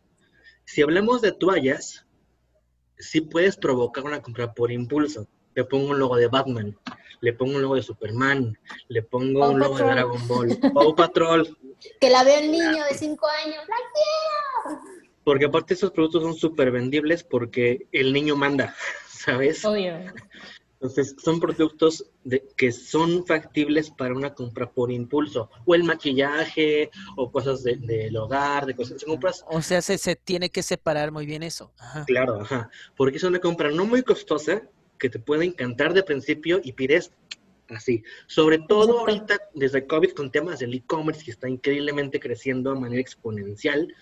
Si 0.64 0.82
hablamos 0.82 1.22
de 1.22 1.32
toallas, 1.32 2.06
sí 2.98 3.22
puedes 3.22 3.56
provocar 3.56 4.04
una 4.04 4.22
compra 4.22 4.52
por 4.52 4.70
impulso. 4.70 5.26
Le 5.54 5.64
pongo 5.64 5.90
un 5.90 5.98
logo 5.98 6.16
de 6.16 6.28
Batman, 6.28 6.78
le 7.20 7.32
pongo 7.32 7.56
un 7.56 7.62
logo 7.62 7.74
de 7.74 7.82
Superman, 7.82 8.58
le 8.88 9.02
pongo 9.02 9.40
Paw 9.40 9.50
un 9.50 9.58
logo 9.60 9.72
Patrol. 9.72 9.88
de 9.88 9.94
Dragon 9.94 10.28
Ball, 10.28 10.72
Paw 10.72 10.94
Patrol. 10.94 11.58
Que 12.00 12.10
la 12.10 12.24
veo 12.24 12.40
el 12.40 12.50
niño 12.50 12.84
de 12.84 12.94
5 12.94 13.26
años, 13.44 13.64
¡la 13.68 13.76
quiero! 13.94 14.80
Porque 15.24 15.44
aparte 15.44 15.74
esos 15.74 15.92
productos 15.92 16.22
son 16.22 16.34
súper 16.34 16.70
vendibles 16.70 17.22
porque 17.22 17.86
el 17.92 18.12
niño 18.12 18.36
manda, 18.36 18.74
¿sabes? 19.08 19.64
Obvio. 19.64 19.94
Entonces, 20.82 21.14
son 21.22 21.38
productos 21.38 22.10
de, 22.24 22.44
que 22.56 22.72
son 22.72 23.24
factibles 23.24 23.88
para 23.88 24.14
una 24.14 24.34
compra 24.34 24.68
por 24.68 24.90
impulso. 24.90 25.48
O 25.64 25.76
el 25.76 25.84
maquillaje, 25.84 26.90
o 27.16 27.30
cosas 27.30 27.62
del 27.62 27.86
de, 27.86 28.10
hogar, 28.18 28.66
de 28.66 28.74
cosas. 28.74 29.04
Compras, 29.04 29.44
o 29.48 29.62
sea, 29.62 29.80
se, 29.80 29.96
se, 29.96 30.16
tiene 30.16 30.50
que 30.50 30.64
separar 30.64 31.12
muy 31.12 31.24
bien 31.24 31.44
eso. 31.44 31.72
Ajá. 31.78 32.04
Claro, 32.04 32.40
ajá. 32.40 32.68
Porque 32.96 33.18
es 33.18 33.22
una 33.22 33.38
compra 33.38 33.70
no 33.70 33.86
muy 33.86 34.02
costosa, 34.02 34.62
que 34.98 35.08
te 35.08 35.20
puede 35.20 35.44
encantar 35.44 35.94
de 35.94 36.02
principio 36.02 36.60
y 36.64 36.72
pides 36.72 37.12
así. 37.68 38.02
Sobre 38.26 38.58
todo 38.58 39.00
ahorita, 39.00 39.38
desde 39.54 39.86
COVID, 39.86 40.10
con 40.12 40.30
temas 40.30 40.58
del 40.58 40.74
e-commerce, 40.74 41.24
que 41.24 41.30
está 41.30 41.48
increíblemente 41.48 42.20
creciendo 42.20 42.72
de 42.72 42.80
manera 42.80 43.00
exponencial 43.00 43.94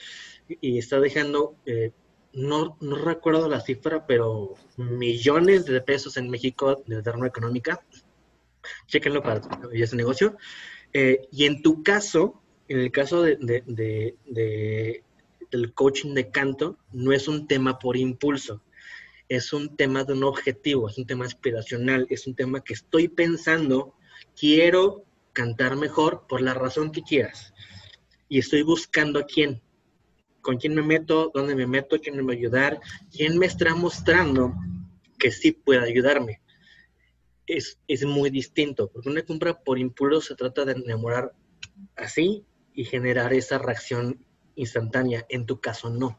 y 0.49 0.79
está 0.79 1.01
dejando 1.01 1.57
eh, 1.67 1.93
no, 2.33 2.77
no 2.81 2.97
recuerdo 2.97 3.49
la 3.49 3.61
cifra, 3.61 4.07
pero 4.07 4.55
millones 4.77 5.65
de 5.65 5.81
pesos 5.81 6.17
en 6.17 6.31
México 6.31 6.83
de 6.87 7.03
terreno 7.03 7.27
económica. 7.27 7.85
Chequenlo 8.87 9.23
para 9.23 9.41
ese 9.73 9.97
negocio. 9.97 10.37
Eh, 10.93 11.29
y 11.33 11.47
en 11.47 11.63
tu 11.63 11.83
caso, 11.83 12.41
en 12.69 12.81
el 12.81 12.93
caso 12.93 13.23
de, 13.23 13.37
de, 13.37 13.63
de, 13.67 14.17
de, 14.27 15.05
del 15.51 15.73
coaching 15.73 16.15
de 16.15 16.31
canto, 16.31 16.79
no 16.93 17.13
es 17.13 17.27
un 17.27 17.47
tema 17.47 17.79
por 17.79 17.97
impulso, 17.97 18.63
es 19.31 19.53
un 19.53 19.77
tema 19.77 20.03
de 20.03 20.13
un 20.13 20.25
objetivo, 20.25 20.89
es 20.89 20.99
un 20.99 21.07
tema 21.07 21.25
aspiracional, 21.25 22.05
es 22.11 22.27
un 22.27 22.35
tema 22.35 22.63
que 22.63 22.75
estoy 22.75 23.07
pensando, 23.07 23.95
quiero 24.39 25.05
cantar 25.33 25.77
mejor 25.77 26.27
por 26.29 26.43
la 26.43 26.53
razón 26.53 26.91
que 26.91 27.03
quieras. 27.03 27.55
Y 28.29 28.41
estoy 28.41 28.63
buscando 28.63 29.21
a 29.21 29.27
quién, 29.27 29.63
con 30.41 30.57
quién 30.57 30.75
me 30.75 30.83
meto, 30.83 31.31
dónde 31.33 31.55
me 31.55 31.69
meto, 31.69 32.01
quién 32.01 32.17
me 32.17 32.25
va 32.25 32.33
a 32.33 32.37
ayudar, 32.37 32.81
quién 33.17 33.39
me 33.39 33.47
está 33.47 33.73
mostrando 33.77 34.53
que 35.17 35.31
sí 35.31 35.53
puede 35.53 35.89
ayudarme. 35.89 36.43
Es, 37.47 37.79
es 37.87 38.05
muy 38.05 38.31
distinto, 38.31 38.91
porque 38.91 39.11
una 39.11 39.23
compra 39.23 39.61
por 39.63 39.79
impulso 39.79 40.23
se 40.23 40.35
trata 40.35 40.65
de 40.65 40.73
enamorar 40.73 41.33
así 41.95 42.45
y 42.75 42.85
generar 42.85 43.33
esa 43.33 43.59
reacción 43.59 44.27
instantánea. 44.57 45.25
En 45.29 45.47
tu 45.47 45.61
caso, 45.61 45.89
no. 45.89 46.19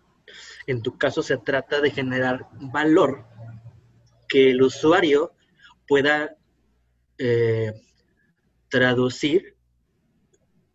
En 0.67 0.81
tu 0.81 0.97
caso 0.97 1.23
se 1.23 1.37
trata 1.37 1.81
de 1.81 1.91
generar 1.91 2.47
valor 2.51 3.25
que 4.27 4.51
el 4.51 4.61
usuario 4.61 5.33
pueda 5.87 6.35
eh, 7.17 7.73
traducir 8.69 9.57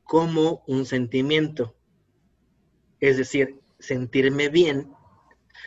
como 0.04 0.62
un 0.66 0.84
sentimiento. 0.86 1.74
Es 3.00 3.16
decir, 3.16 3.60
sentirme 3.78 4.48
bien, 4.48 4.92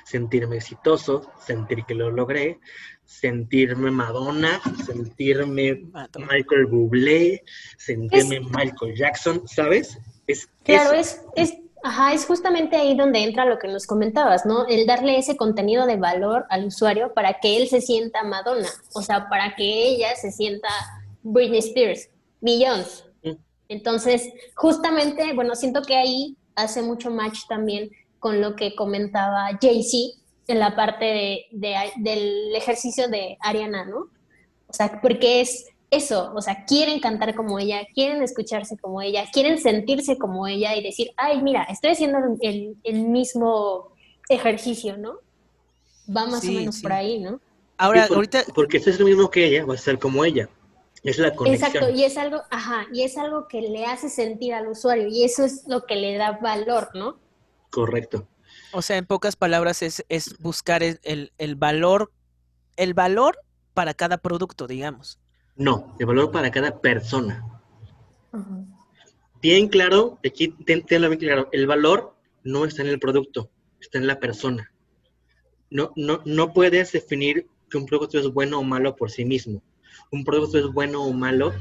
sentirme 0.06 0.58
exitoso, 0.58 1.32
sentir 1.46 1.86
que 1.86 1.96
lo 1.96 2.12
logré, 2.12 2.60
sentirme 3.06 3.92
Madonna, 3.92 4.62
sentirme 4.86 5.84
Michael 6.16 6.68
Bublé, 6.68 7.44
sentirme 7.78 8.38
es, 8.38 8.44
Michael 8.44 8.96
Jackson, 8.96 9.48
¿sabes? 9.48 9.98
Es, 10.28 10.48
claro, 10.64 10.94
es, 10.94 11.22
es, 11.36 11.54
ajá, 11.84 12.14
es 12.14 12.26
justamente 12.26 12.76
ahí 12.76 12.96
donde 12.96 13.24
entra 13.24 13.46
lo 13.46 13.60
que 13.60 13.68
nos 13.68 13.88
comentabas, 13.88 14.46
¿no? 14.46 14.68
El 14.68 14.86
darle 14.86 15.18
ese 15.18 15.38
contenido 15.38 15.86
de 15.86 15.98
valor 15.98 16.46
al 16.50 16.66
usuario 16.66 17.14
para 17.14 17.40
que 17.40 17.58
él 17.58 17.68
se 17.68 17.82
sienta 17.82 18.24
Madonna, 18.24 18.70
o 18.94 19.02
sea, 19.02 19.30
para 19.30 19.56
que 19.56 19.64
ella 19.64 20.16
se 20.16 20.32
sienta 20.32 20.70
Britney 21.24 21.60
Spears, 21.60 22.10
Beyoncé. 22.42 23.04
Entonces, 23.68 24.28
justamente, 24.56 25.34
bueno, 25.34 25.56
siento 25.56 25.84
que 25.84 25.96
ahí 25.96 26.36
hace 26.56 26.82
mucho 26.82 27.12
match 27.12 27.42
también 27.48 27.92
con 28.18 28.42
lo 28.42 28.56
que 28.56 28.76
comentaba 28.76 29.50
Jay-Z 29.62 30.20
en 30.48 30.60
la 30.60 30.76
parte 30.76 31.06
de, 31.06 31.46
de, 31.52 31.76
del 31.98 32.56
ejercicio 32.56 33.08
de 33.08 33.38
Ariana, 33.40 33.86
¿no? 33.86 34.08
O 34.68 34.74
sea, 34.74 35.00
porque 35.02 35.42
es 35.42 35.68
eso, 35.92 36.32
o 36.36 36.42
sea, 36.42 36.66
quieren 36.66 37.00
cantar 37.00 37.36
como 37.36 37.60
ella, 37.60 37.82
quieren 37.94 38.22
escucharse 38.22 38.78
como 38.78 39.02
ella, 39.02 39.26
quieren 39.32 39.58
sentirse 39.58 40.18
como 40.18 40.48
ella 40.48 40.76
y 40.76 40.84
decir, 40.84 41.12
ay, 41.18 41.42
mira, 41.42 41.64
estoy 41.64 41.92
haciendo 41.92 42.20
el, 42.42 42.78
el 42.84 43.08
mismo 43.08 43.92
ejercicio, 44.30 44.98
¿no? 44.98 45.20
Va 46.16 46.28
más 46.28 46.42
sí, 46.42 46.56
o 46.56 46.60
menos 46.60 46.76
sí. 46.76 46.82
por 46.84 46.94
ahí, 46.94 47.20
¿no? 47.20 47.42
Ahora, 47.78 48.08
por, 48.08 48.18
ahorita... 48.18 48.44
Porque 48.54 48.80
si 48.80 48.90
es 48.90 49.00
lo 49.00 49.06
mismo 49.06 49.30
que 49.30 49.46
ella, 49.46 49.66
va 49.66 49.74
a 49.74 49.78
ser 49.78 49.98
como 49.98 50.24
ella. 50.24 50.50
Es 51.04 51.18
la 51.18 51.34
conexión. 51.34 51.72
Exacto, 51.72 51.90
y 51.98 52.04
es 52.04 52.18
algo, 52.18 52.42
ajá, 52.50 52.86
y 52.92 53.04
es 53.04 53.18
algo 53.18 53.48
que 53.48 53.62
le 53.62 53.86
hace 53.86 54.10
sentir 54.10 54.54
al 54.54 54.68
usuario, 54.68 55.08
y 55.08 55.24
eso 55.24 55.46
es 55.46 55.64
lo 55.68 55.86
que 55.86 55.96
le 55.96 56.18
da 56.18 56.34
valor, 56.34 56.90
¿no? 56.94 57.18
Correcto. 57.70 58.28
O 58.74 58.82
sea, 58.82 58.98
en 58.98 59.06
pocas 59.06 59.36
palabras 59.36 59.82
es, 59.82 60.06
es 60.10 60.38
buscar 60.40 60.84
el, 60.84 61.56
valor, 61.56 62.12
el 62.76 62.94
valor 62.94 63.40
para 63.74 63.94
cada 63.94 64.18
producto, 64.18 64.68
digamos. 64.68 65.20
No, 65.60 65.96
el 66.00 66.08
valor 66.08 66.32
para 66.32 66.50
cada 66.50 66.82
persona. 66.82 67.46
Uh 68.32 68.38
-huh. 68.38 68.66
Bien 69.40 69.68
claro, 69.68 70.18
aquí 70.26 70.48
tenlo 70.66 71.10
bien 71.10 71.20
claro, 71.20 71.50
el 71.52 71.68
valor 71.68 72.16
no 72.44 72.66
está 72.66 72.82
en 72.82 72.90
el 72.90 73.00
producto, 73.00 73.52
está 73.80 74.00
en 74.00 74.08
la 74.08 74.20
persona. 74.20 74.72
No, 75.70 75.92
no, 75.96 76.22
no 76.26 76.52
puedes 76.52 76.92
definir 76.92 77.48
que 77.70 77.78
un 77.78 77.86
producto 77.86 78.18
es 78.18 78.28
bueno 78.34 78.60
o 78.60 78.64
malo 78.64 78.96
por 78.96 79.12
sí 79.12 79.24
mismo 79.24 79.62
un 80.12 80.24
producto 80.24 80.58
es 80.58 80.68
bueno 80.72 81.04
o 81.04 81.14
malo. 81.14 81.54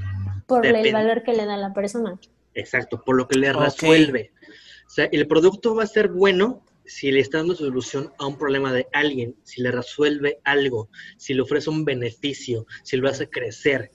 Por 0.47 0.63
depende. 0.63 0.89
el 0.89 0.95
valor 0.95 1.23
que 1.23 1.33
le 1.33 1.45
da 1.45 1.55
a 1.55 1.59
la 1.59 1.73
persona. 1.73 2.19
Exacto, 2.55 3.03
por 3.05 3.17
lo 3.17 3.29
que 3.29 3.39
le 3.39 3.53
resuelve. 3.53 4.33
O 4.87 4.91
sea, 4.91 5.09
el 5.13 5.27
producto 5.27 5.75
va 5.75 5.85
a 5.85 5.87
ser 5.87 6.09
bueno 6.09 6.63
si 6.89 7.13
le 7.13 7.21
está 7.21 7.39
dando 7.39 7.55
solución 7.55 8.13
a 8.19 8.27
un 8.27 8.37
problema 8.37 8.73
de 8.73 8.89
alguien, 8.93 9.37
si 9.45 9.63
le 9.63 9.71
resuelve 9.71 10.41
algo, 10.43 10.91
si 11.17 11.35
le 11.35 11.43
ofrece 11.43 11.71
un 11.71 11.85
beneficio, 11.85 12.67
si 12.83 12.97
lo 12.97 13.09
hace 13.09 13.31
crecer. 13.31 13.93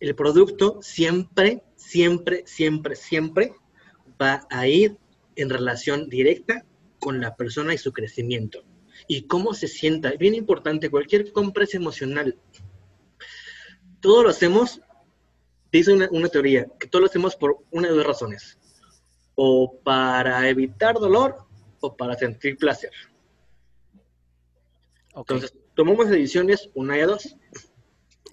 El 0.00 0.14
producto 0.16 0.80
siempre, 0.82 1.62
siempre, 1.76 2.42
siempre, 2.46 2.96
siempre 2.96 3.52
va 4.20 4.46
a 4.50 4.66
ir 4.66 4.96
en 5.36 5.50
relación 5.50 6.08
directa 6.08 6.64
con 6.98 7.20
la 7.20 7.36
persona 7.36 7.74
y 7.74 7.78
su 7.78 7.92
crecimiento. 7.92 8.64
Y 9.06 9.22
cómo 9.22 9.54
se 9.54 9.68
sienta. 9.68 10.12
Bien 10.12 10.34
importante, 10.34 10.90
cualquier 10.90 11.32
compra 11.32 11.64
es 11.64 11.74
emocional 11.74 12.36
todo 14.02 14.24
lo 14.24 14.30
hacemos, 14.30 14.82
dice 15.70 15.94
una, 15.94 16.08
una, 16.10 16.28
teoría, 16.28 16.66
que 16.78 16.88
todo 16.88 17.00
lo 17.00 17.06
hacemos 17.06 17.36
por 17.36 17.58
una 17.70 17.88
de 17.88 17.94
dos 17.94 18.04
razones. 18.04 18.58
O 19.36 19.78
para 19.82 20.46
evitar 20.48 20.96
dolor 20.96 21.46
o 21.82 21.94
para 21.96 22.14
sentir 22.14 22.56
placer. 22.56 22.90
Okay. 25.14 25.36
Entonces, 25.36 25.54
tomamos 25.74 26.08
decisiones 26.08 26.70
una 26.74 26.96
y 26.98 27.02
dos. 27.02 27.36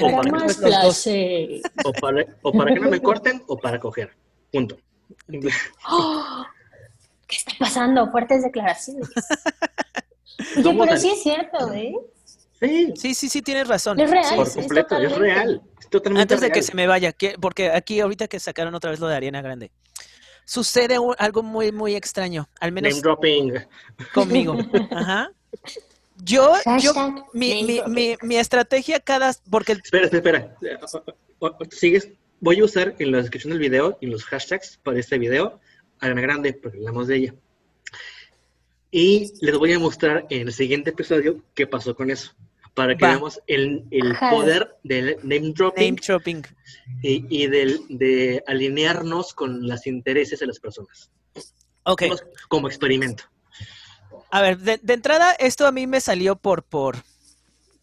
O 0.01 0.05
Para 0.05 0.17
para, 0.17 0.31
más 0.31 0.41
los 0.43 0.61
dos. 0.61 0.69
placer. 0.69 1.61
o, 1.83 1.91
para, 1.93 2.25
o 2.41 2.51
para 2.53 2.73
que 2.73 2.79
no 2.79 2.89
me 2.89 3.01
corten 3.01 3.43
o 3.47 3.57
para 3.57 3.79
coger. 3.79 4.15
Punto. 4.51 4.77
¡Oh! 5.89 6.45
¿Qué 7.27 7.35
está 7.35 7.51
pasando? 7.59 8.09
Fuertes 8.09 8.43
declaraciones. 8.43 9.09
Oye, 10.57 10.77
pero 10.79 10.97
sí 10.97 11.09
es 11.09 11.21
cierto, 11.21 11.73
¿eh? 11.73 11.93
Sí, 12.61 12.93
Sí, 12.95 13.13
sí, 13.13 13.29
sí, 13.29 13.41
tienes 13.41 13.67
razón. 13.67 13.99
Es 13.99 14.09
real. 14.09 14.35
por 14.35 14.47
es 14.47 14.53
completo, 14.55 14.97
es 14.97 15.15
real. 15.17 15.61
Es 15.79 15.89
totalmente 15.89 16.21
Antes 16.33 16.41
de 16.41 16.51
que 16.51 16.61
se 16.63 16.73
me 16.75 16.87
vaya, 16.87 17.11
que- 17.13 17.35
porque 17.39 17.69
aquí 17.71 17.99
ahorita 17.99 18.27
que 18.27 18.39
sacaron 18.39 18.73
otra 18.75 18.91
vez 18.91 18.99
lo 18.99 19.07
de 19.07 19.15
Ariana 19.15 19.41
Grande, 19.41 19.71
sucede 20.49 20.97
un- 20.97 21.15
algo 21.19 21.43
muy, 21.43 21.71
muy 21.71 21.95
extraño, 21.95 22.49
al 22.59 22.71
menos 22.71 22.89
Name 22.91 23.01
dropping. 23.01 23.53
conmigo. 24.13 24.57
Ajá. 24.91 25.29
Yo, 26.23 26.53
yo, 26.81 26.93
mi, 27.33 27.63
mi, 27.63 27.81
mi, 27.87 28.17
mi 28.23 28.35
estrategia 28.37 28.99
cada, 28.99 29.33
porque 29.49 29.73
Espera, 29.73 30.07
espera, 30.07 30.55
Sigues. 31.71 32.09
Voy 32.41 32.59
a 32.59 32.63
usar 32.65 32.95
en 32.99 33.11
la 33.11 33.17
descripción 33.19 33.51
del 33.51 33.59
video 33.59 33.97
y 34.01 34.07
los 34.07 34.23
hashtags 34.25 34.77
para 34.81 34.97
este 34.99 35.17
video 35.17 35.59
Ariana 35.99 36.21
Grande, 36.21 36.53
porque 36.53 36.77
hablamos 36.77 37.07
de 37.07 37.15
ella. 37.17 37.35
Y 38.91 39.31
les 39.41 39.57
voy 39.57 39.73
a 39.73 39.79
mostrar 39.79 40.25
en 40.29 40.47
el 40.47 40.53
siguiente 40.53 40.89
episodio 40.89 41.43
qué 41.53 41.67
pasó 41.67 41.95
con 41.95 42.09
eso. 42.09 42.33
Para 42.73 42.95
que 42.95 43.03
Va. 43.05 43.11
veamos 43.11 43.41
el, 43.47 43.83
el 43.91 44.15
poder 44.17 44.77
del 44.83 45.17
name 45.23 45.51
dropping 45.53 45.95
name 45.95 46.01
dropping. 46.05 46.43
y, 47.01 47.25
y 47.43 47.47
del, 47.47 47.81
de 47.89 48.43
alinearnos 48.47 49.33
con 49.33 49.67
los 49.67 49.85
intereses 49.87 50.39
de 50.39 50.47
las 50.47 50.59
personas. 50.59 51.11
Ok. 51.83 52.03
Como, 52.03 52.15
como 52.47 52.67
experimento. 52.67 53.23
A 54.31 54.41
ver, 54.41 54.57
de, 54.59 54.79
de 54.81 54.93
entrada, 54.93 55.31
esto 55.33 55.65
a 55.67 55.71
mí 55.71 55.87
me 55.87 55.99
salió 56.01 56.35
por, 56.35 56.63
por, 56.63 56.97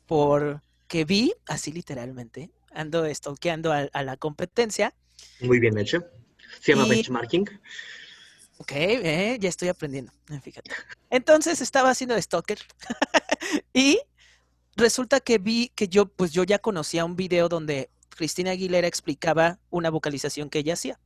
por 0.07 0.63
que 0.87 1.05
vi, 1.05 1.33
así 1.47 1.73
literalmente, 1.73 2.51
ando 2.73 3.13
stalkeando 3.13 3.73
a, 3.73 3.89
a 3.93 4.03
la 4.03 4.17
competencia. 4.17 4.95
Muy 5.41 5.59
bien 5.59 5.77
hecho. 5.79 6.05
Se 6.61 6.73
llama 6.73 6.87
Y- 6.87 6.91
benchmarking. 6.91 7.49
Ok, 8.59 8.73
eh, 8.73 9.37
ya 9.39 9.49
estoy 9.51 9.69
aprendiendo, 9.69 10.13
eh, 10.31 10.41
fíjate. 10.41 10.71
Entonces 11.11 11.61
estaba 11.61 11.91
haciendo 11.91 12.21
stalker 12.21 12.59
y 13.75 14.01
resulta 14.77 15.21
que 15.21 15.39
vi 15.39 15.71
que 15.75 15.89
yo, 15.89 16.07
pues 16.07 16.33
yo 16.33 16.45
ya 16.45 16.59
conocía 16.59 17.05
un 17.05 17.17
video 17.17 17.49
donde 17.49 17.91
Cristina 18.11 18.53
Aguilera 18.53 18.87
explicaba 18.87 19.59
una 19.71 19.91
vocalización 19.91 20.51
que 20.51 20.61
ella 20.61 20.75
hacía. 20.75 20.99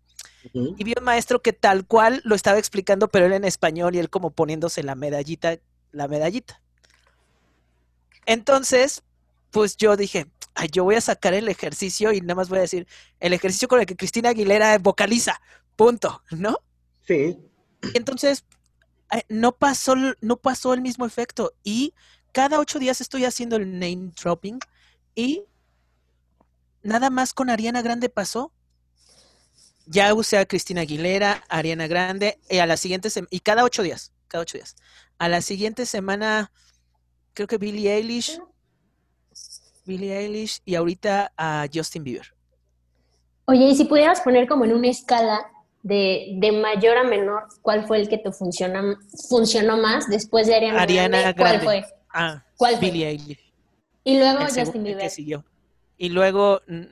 Y 0.43 0.85
vi 0.85 0.95
un 0.97 1.05
maestro 1.05 1.43
que 1.43 1.53
tal 1.53 1.87
cual 1.87 2.23
lo 2.25 2.35
estaba 2.35 2.59
explicando, 2.59 3.09
pero 3.09 3.27
él 3.27 3.33
en 3.33 3.45
español 3.45 3.95
y 3.95 3.99
él 3.99 4.09
como 4.09 4.31
poniéndose 4.31 4.83
la 4.83 4.95
medallita, 4.95 5.59
la 5.93 6.09
medallita. 6.09 6.63
Entonces, 8.25 9.03
pues 9.51 9.77
yo 9.77 9.97
dije, 9.97 10.27
ay, 10.55 10.69
yo 10.73 10.85
voy 10.85 10.95
a 10.95 11.01
sacar 11.01 11.35
el 11.35 11.49
ejercicio 11.49 12.13
y 12.13 12.21
nada 12.23 12.37
más 12.37 12.49
voy 12.49 12.59
a 12.59 12.63
decir, 12.63 12.87
el 13.19 13.33
ejercicio 13.35 13.69
con 13.69 13.81
el 13.81 13.87
que 13.87 13.97
Cristina 13.97 14.31
Aguilera 14.31 14.79
vocaliza, 14.79 15.41
punto, 15.77 16.23
¿no? 16.31 16.59
Sí. 17.07 17.39
Entonces, 17.95 18.45
eh, 19.13 19.23
no 19.29 19.53
pasó, 19.53 19.95
no 20.21 20.37
pasó 20.37 20.73
el 20.73 20.81
mismo 20.81 21.05
efecto. 21.05 21.53
Y 21.65 21.93
cada 22.33 22.59
ocho 22.59 22.79
días 22.79 23.01
estoy 23.01 23.25
haciendo 23.25 23.57
el 23.57 23.73
name 23.73 24.13
dropping 24.21 24.59
y 25.15 25.45
nada 26.83 27.11
más 27.11 27.33
con 27.33 27.51
Ariana 27.51 27.83
Grande 27.83 28.09
pasó. 28.09 28.53
Ya 29.87 30.15
usé 30.15 30.39
a 30.39 30.47
Cristina 30.47 30.83
Aguilera, 30.83 31.43
Ariana 31.49 31.89
Grande, 31.89 32.39
y 32.49 32.59
a 32.59 32.67
la 32.67 32.77
siguiente 32.77 33.11
semana, 33.11 33.29
y 33.33 33.41
cada 33.41 33.65
ocho 33.65 33.83
días, 33.83 34.13
cada 34.29 34.43
ocho 34.43 34.57
días. 34.57 34.77
A 35.19 35.29
la 35.29 35.41
siguiente 35.41 35.85
semana, 35.85 36.53
creo 37.35 37.49
que 37.49 37.59
Billie 37.59 37.93
Eilish, 37.93 38.41
Billie 39.85 40.17
Eilish, 40.17 40.61
y 40.65 40.77
ahorita 40.77 41.33
a 41.37 41.67
Justin 41.73 42.05
Bieber. 42.05 42.33
Oye, 43.47 43.65
y 43.65 43.75
si 43.75 43.85
pudieras 43.85 44.21
poner 44.21 44.47
como 44.47 44.65
en 44.65 44.75
una 44.75 44.89
escala 44.89 45.51
de, 45.83 46.37
de 46.37 46.53
mayor 46.53 46.97
a 46.97 47.03
menor, 47.03 47.49
¿cuál 47.63 47.85
fue 47.89 47.99
el 47.99 48.09
que 48.09 48.19
te 48.19 48.31
funciona, 48.31 48.97
funcionó 49.29 49.77
más 49.77 50.09
después 50.09 50.47
de 50.47 50.55
Ariana, 50.55 50.83
Ariana 50.83 51.19
Grande? 51.19 51.37
¿Cuál 51.37 51.61
Grande. 51.61 51.65
fue? 51.65 52.00
Ah, 52.13 52.45
¿Cuál 52.57 52.77
fue? 52.79 52.91
Billie 52.91 53.09
Eilish. 53.09 53.53
Y 54.05 54.19
luego 54.19 54.41
el 54.41 54.47
Justin 54.47 54.65
el 54.65 54.73
que 54.73 54.79
Bieber. 54.83 55.11
siguió. 55.11 55.45
Y 55.97 56.09
luego 56.09 56.63
mm, 56.67 56.85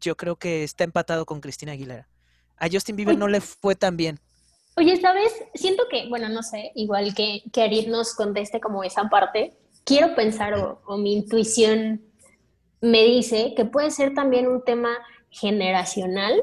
yo 0.00 0.16
creo 0.16 0.36
que 0.36 0.62
está 0.64 0.84
empatado 0.84 1.26
con 1.26 1.40
Cristina 1.40 1.72
Aguilera. 1.72 2.08
A 2.56 2.68
Justin 2.70 2.96
Bieber 2.96 3.14
Uy. 3.14 3.18
no 3.18 3.28
le 3.28 3.40
fue 3.40 3.74
tan 3.74 3.96
bien. 3.96 4.20
Oye, 4.76 4.98
¿sabes? 5.00 5.32
Siento 5.54 5.84
que, 5.90 6.08
bueno, 6.08 6.28
no 6.28 6.42
sé, 6.42 6.72
igual 6.74 7.14
que, 7.14 7.42
que 7.52 7.62
Arit 7.62 7.88
nos 7.88 8.14
conteste 8.14 8.60
como 8.60 8.84
esa 8.84 9.08
parte, 9.10 9.58
quiero 9.84 10.14
pensar 10.14 10.54
o, 10.54 10.80
o 10.86 10.96
mi 10.96 11.12
intuición 11.14 12.00
me 12.80 13.04
dice 13.04 13.52
que 13.54 13.64
puede 13.64 13.90
ser 13.90 14.14
también 14.14 14.46
un 14.46 14.64
tema 14.64 14.96
generacional, 15.30 16.42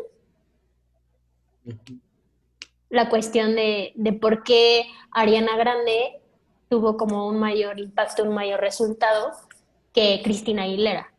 la 2.90 3.10
cuestión 3.10 3.56
de, 3.56 3.94
de 3.96 4.14
por 4.14 4.44
qué 4.44 4.86
Ariana 5.12 5.56
Grande 5.58 6.22
tuvo 6.70 6.96
como 6.98 7.28
un 7.28 7.40
mayor 7.40 7.80
impacto, 7.80 8.24
un 8.24 8.34
mayor 8.34 8.62
resultado 8.62 9.32
que 9.94 10.22
Cristina 10.24 10.64
Aguilera. 10.64 11.12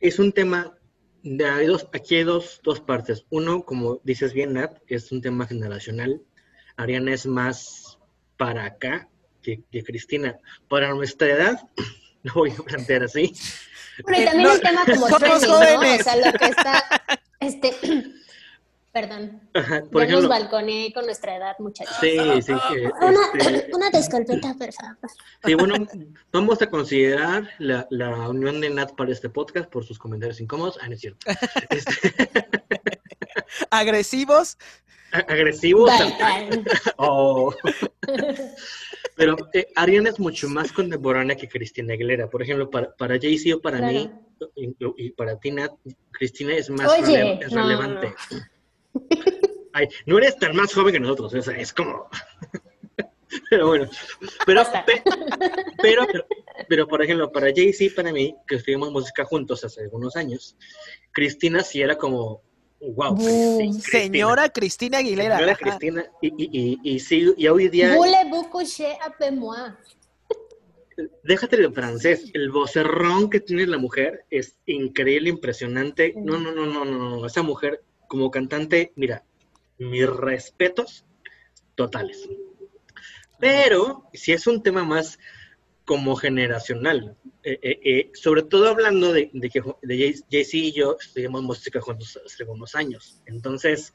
Es 0.00 0.18
un 0.18 0.32
tema, 0.32 0.76
de, 1.22 1.46
hay 1.46 1.66
dos, 1.66 1.88
aquí 1.92 2.16
hay 2.16 2.24
dos, 2.24 2.60
dos 2.62 2.80
partes. 2.80 3.24
Uno, 3.30 3.62
como 3.62 4.00
dices 4.04 4.32
bien, 4.32 4.54
Nat, 4.54 4.78
es 4.88 5.10
un 5.12 5.22
tema 5.22 5.46
generacional. 5.46 6.20
Ariana 6.76 7.14
es 7.14 7.26
más 7.26 7.98
para 8.36 8.64
acá 8.64 9.08
que, 9.42 9.62
que 9.70 9.82
Cristina. 9.84 10.38
Para 10.68 10.92
nuestra 10.94 11.28
edad, 11.28 11.68
lo 12.22 12.34
voy 12.34 12.50
a 12.50 12.62
plantear 12.62 13.04
así. 13.04 13.32
Eh, 13.98 14.24
también 14.24 14.42
no, 14.42 14.52
el 14.52 14.60
tema 14.60 14.84
como. 14.92 15.06
O 15.06 15.18
sea, 15.18 16.16
lo 16.16 16.32
que 16.32 16.46
está, 16.46 16.84
este, 17.40 17.74
perdón, 19.00 19.40
Ajá, 19.54 19.82
por 19.92 20.02
nos 20.02 20.10
ejemplo, 20.10 20.28
balconé 20.28 20.90
con 20.92 21.04
nuestra 21.06 21.36
edad, 21.36 21.54
muchachos. 21.60 21.94
sí, 22.00 22.16
sí, 22.42 22.52
Una, 23.00 23.20
este, 23.38 23.70
una 23.74 23.90
disculpita, 23.90 24.54
por 24.54 24.72
favor. 24.72 24.96
sí, 25.44 25.54
bueno, 25.54 25.74
vamos 26.32 26.60
a 26.62 26.66
considerar 26.68 27.48
la, 27.58 27.86
la 27.90 28.28
unión 28.28 28.60
de 28.60 28.70
Nat 28.70 28.92
para 28.96 29.12
este 29.12 29.28
podcast 29.30 29.70
por 29.70 29.84
sus 29.84 29.98
comentarios 29.98 30.40
incómodos. 30.40 30.78
Ah, 30.82 30.88
no 30.88 30.94
es 30.94 31.00
cierto. 31.00 31.26
Este, 31.70 32.12
Agresivos. 33.70 34.56
agresivos. 35.12 35.90
Bye. 36.18 36.64
Oh. 36.96 37.54
Pero 39.16 39.36
eh, 39.52 39.66
Ariana 39.76 40.10
es 40.10 40.18
mucho 40.20 40.48
más 40.48 40.72
contemporánea 40.72 41.36
que 41.36 41.48
Cristina 41.48 41.94
Aguilera. 41.94 42.28
Por 42.30 42.42
ejemplo, 42.42 42.68
para, 42.70 42.94
para 42.96 43.18
Jay-Z 43.20 43.56
o 43.56 43.60
para 43.60 43.78
Claro. 43.78 43.92
mí, 43.92 44.10
y, 44.56 45.06
y 45.06 45.10
para 45.10 45.38
ti, 45.38 45.50
Nat, 45.50 45.72
Cristina 46.12 46.54
es 46.54 46.70
más 46.70 46.88
Oye, 46.92 47.22
rele- 47.24 47.44
es 47.46 47.52
no, 47.52 47.62
relevante. 47.62 48.14
Ay, 49.72 49.88
no 50.06 50.18
eres 50.18 50.36
tan 50.36 50.56
más 50.56 50.72
joven 50.72 50.92
que 50.92 51.00
nosotros, 51.00 51.34
o 51.34 51.42
sea, 51.42 51.56
es 51.56 51.72
como... 51.72 52.08
pero 53.50 53.68
bueno, 53.68 53.88
pero, 54.46 54.62
pero, 55.82 56.06
pero, 56.06 56.26
pero, 56.68 56.88
por 56.88 57.02
ejemplo, 57.02 57.30
para 57.30 57.48
Jay-Z, 57.54 57.94
para 57.94 58.12
mí, 58.12 58.34
que 58.46 58.56
estudiamos 58.56 58.90
música 58.90 59.24
juntos 59.24 59.64
hace 59.64 59.82
algunos 59.82 60.16
años, 60.16 60.56
Cristina 61.12 61.62
sí 61.62 61.82
era 61.82 61.96
como, 61.96 62.42
wow, 62.80 63.14
Boom. 63.14 63.72
Señora 63.80 64.48
Cristina 64.48 64.98
Aguilera. 64.98 65.36
Señora 65.36 65.52
Ajá. 65.52 65.62
Cristina, 65.62 66.06
y, 66.22 66.28
y, 66.28 66.78
y, 66.82 66.94
y 66.94 67.00
sí, 67.00 67.32
y 67.36 67.48
hoy 67.48 67.68
día... 67.68 67.94
Déjate 71.22 71.56
de 71.56 71.70
francés, 71.70 72.24
el 72.34 72.50
vocerrón 72.50 73.30
que 73.30 73.38
tiene 73.38 73.66
la 73.68 73.78
mujer 73.78 74.24
es 74.30 74.56
increíble, 74.66 75.28
impresionante. 75.28 76.12
No, 76.16 76.38
no, 76.38 76.50
no, 76.50 76.66
no, 76.66 76.84
no, 76.84 76.94
no. 76.94 77.26
Esa 77.26 77.42
mujer 77.42 77.84
como 78.08 78.30
cantante, 78.30 78.92
mira, 78.96 79.24
mis 79.78 80.08
respetos 80.08 81.04
totales. 81.76 82.28
Pero 83.38 84.08
si 84.12 84.32
es 84.32 84.46
un 84.46 84.62
tema 84.62 84.82
más 84.82 85.18
como 85.84 86.16
generacional, 86.16 87.16
eh, 87.44 87.58
eh, 87.62 87.80
eh, 87.84 88.10
sobre 88.14 88.42
todo 88.42 88.68
hablando 88.68 89.12
de, 89.12 89.30
de 89.32 89.48
que 89.48 89.60
de 89.82 89.96
Jay- 89.96 90.20
Jay-Z 90.30 90.56
y 90.56 90.72
yo 90.72 90.96
estudiamos 91.00 91.42
música 91.42 91.80
juntos 91.80 92.18
hace 92.26 92.42
algunos 92.42 92.74
años. 92.74 93.22
Entonces, 93.26 93.92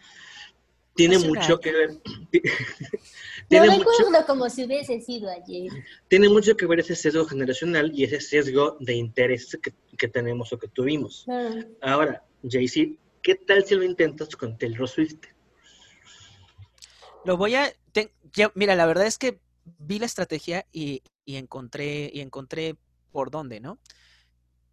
tiene 0.95 1.19
mucho 1.19 1.59
que 1.59 1.71
ver. 1.71 1.89
Tiene 3.49 3.67
mucho, 3.77 3.89
recuerdo 3.89 4.25
como 4.25 4.49
si 4.49 4.63
hubiese 4.63 4.99
sido 5.01 5.29
ayer. 5.29 5.71
tiene 6.07 6.29
mucho 6.29 6.55
que 6.55 6.65
ver 6.65 6.79
ese 6.79 6.95
sesgo 6.95 7.25
generacional 7.25 7.91
y 7.93 8.03
ese 8.05 8.21
sesgo 8.21 8.77
de 8.79 8.93
interés 8.93 9.57
que, 9.61 9.73
que 9.97 10.07
tenemos 10.07 10.51
o 10.53 10.57
que 10.57 10.67
tuvimos. 10.67 11.25
Ahora, 11.81 12.23
Jay-Z, 12.43 12.93
¿qué 13.23 13.35
tal 13.35 13.65
si 13.65 13.73
lo 13.75 13.83
intentas 13.83 14.35
con 14.35 14.57
Taylor 14.57 14.87
Swift? 14.87 15.21
Lo 17.25 17.37
voy 17.37 17.55
a. 17.55 17.71
te- 17.91 18.13
ya- 18.33 18.51
mira, 18.55 18.75
la 18.75 18.85
verdad 18.85 19.07
es 19.07 19.17
que 19.17 19.39
vi 19.79 19.97
la 19.99 20.05
estrategia 20.05 20.65
y, 20.71 21.01
y 21.25 21.37
encontré, 21.37 22.11
y 22.13 22.19
encontré 22.19 22.75
por 23.11 23.31
dónde, 23.31 23.59
¿no? 23.59 23.79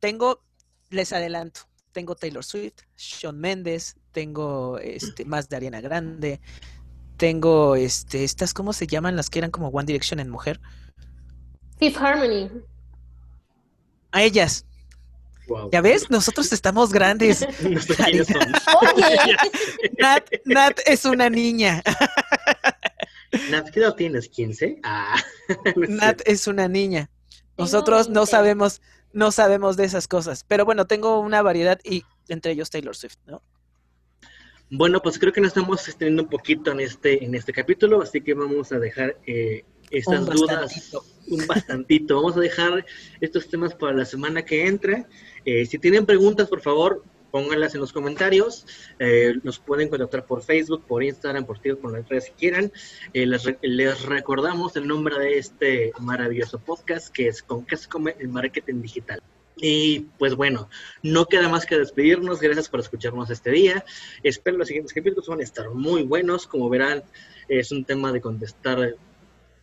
Tengo, 0.00 0.42
les 0.90 1.12
adelanto, 1.12 1.60
tengo 1.92 2.16
Taylor 2.16 2.44
Swift, 2.44 2.82
Shawn 2.96 3.38
Mendes, 3.38 3.96
tengo 4.12 4.78
este, 4.78 5.24
más 5.24 5.48
de 5.48 5.56
Ariana 5.56 5.80
Grande, 5.80 6.40
tengo 7.16 7.76
este, 7.76 8.24
estas, 8.24 8.52
¿cómo 8.54 8.72
se 8.72 8.86
llaman? 8.86 9.14
Las 9.14 9.30
que 9.30 9.38
eran 9.38 9.50
como 9.50 9.68
One 9.68 9.86
Direction 9.86 10.18
en 10.20 10.30
mujer. 10.30 10.60
Fifth 11.78 11.98
Harmony. 11.98 12.50
A 14.12 14.22
ellas. 14.24 14.66
Ya 15.72 15.80
ves, 15.80 16.10
nosotros 16.10 16.52
estamos 16.52 16.92
grandes. 16.92 17.46
No 17.62 17.80
sé 17.80 17.94
quiénes 17.94 18.28
son. 18.28 18.38
Oye, 18.96 19.36
Nat, 19.98 20.30
Nat 20.44 20.78
es 20.86 21.04
una 21.04 21.30
niña. 21.30 21.82
Nat, 23.50 23.70
¿qué 23.70 23.80
edad 23.80 23.94
tienes? 23.94 24.30
¿15? 24.30 24.80
Ah, 24.82 25.16
no 25.76 25.86
Nat 25.88 26.20
es 26.24 26.46
una 26.46 26.68
niña. 26.68 27.10
Nosotros 27.56 28.08
no 28.08 28.20
20. 28.20 28.30
sabemos, 28.30 28.82
no 29.12 29.32
sabemos 29.32 29.76
de 29.76 29.84
esas 29.84 30.08
cosas. 30.08 30.44
Pero 30.46 30.64
bueno, 30.64 30.86
tengo 30.86 31.20
una 31.20 31.42
variedad 31.42 31.78
y 31.84 32.04
entre 32.28 32.52
ellos 32.52 32.70
Taylor 32.70 32.96
Swift, 32.96 33.16
¿no? 33.26 33.42
Bueno, 34.70 35.00
pues 35.02 35.18
creo 35.18 35.32
que 35.32 35.40
nos 35.40 35.48
estamos 35.48 35.86
extendiendo 35.88 36.22
un 36.22 36.28
poquito 36.28 36.70
en 36.70 36.80
este, 36.80 37.24
en 37.24 37.34
este 37.34 37.52
capítulo, 37.52 38.02
así 38.02 38.20
que 38.20 38.34
vamos 38.34 38.70
a 38.70 38.78
dejar 38.78 39.18
eh, 39.26 39.64
estas 39.90 40.20
Un 40.20 40.26
dudas 40.26 40.60
bastantito. 40.62 41.04
un 41.28 41.46
bastantito. 41.46 42.16
Vamos 42.16 42.36
a 42.36 42.40
dejar 42.40 42.86
estos 43.20 43.48
temas 43.48 43.74
para 43.74 43.96
la 43.96 44.04
semana 44.04 44.44
que 44.44 44.66
entra. 44.66 45.06
Eh, 45.44 45.66
si 45.66 45.78
tienen 45.78 46.06
preguntas, 46.06 46.48
por 46.48 46.60
favor, 46.60 47.04
pónganlas 47.30 47.74
en 47.74 47.80
los 47.80 47.92
comentarios. 47.92 48.66
Eh, 48.98 49.34
nos 49.42 49.58
pueden 49.58 49.88
contactar 49.88 50.26
por 50.26 50.42
Facebook, 50.42 50.84
por 50.86 51.02
Instagram, 51.02 51.44
por 51.46 51.58
Twitter, 51.58 51.78
por 51.78 51.92
las 51.92 52.08
redes 52.08 52.26
que 52.26 52.32
quieran. 52.32 52.72
Eh, 53.12 53.26
les, 53.26 53.44
re- 53.44 53.58
les 53.62 54.02
recordamos 54.02 54.76
el 54.76 54.86
nombre 54.86 55.18
de 55.18 55.38
este 55.38 55.92
maravilloso 56.00 56.58
podcast, 56.58 57.08
que 57.08 57.28
es 57.28 57.42
Con 57.42 57.64
qué 57.66 57.76
se 57.76 57.88
come 57.88 58.16
el 58.18 58.28
marketing 58.28 58.82
digital. 58.82 59.22
Y 59.62 60.06
pues 60.18 60.34
bueno, 60.34 60.70
no 61.02 61.26
queda 61.26 61.48
más 61.48 61.66
que 61.66 61.76
despedirnos. 61.76 62.40
Gracias 62.40 62.68
por 62.68 62.80
escucharnos 62.80 63.28
este 63.30 63.50
día. 63.50 63.84
Espero 64.22 64.56
los 64.56 64.68
siguientes 64.68 64.94
capítulos 64.94 65.28
van 65.28 65.40
a 65.40 65.44
estar 65.44 65.68
muy 65.70 66.02
buenos. 66.02 66.46
Como 66.46 66.68
verán, 66.70 67.02
es 67.46 67.70
un 67.70 67.84
tema 67.84 68.10
de 68.10 68.22
contestar 68.22 68.96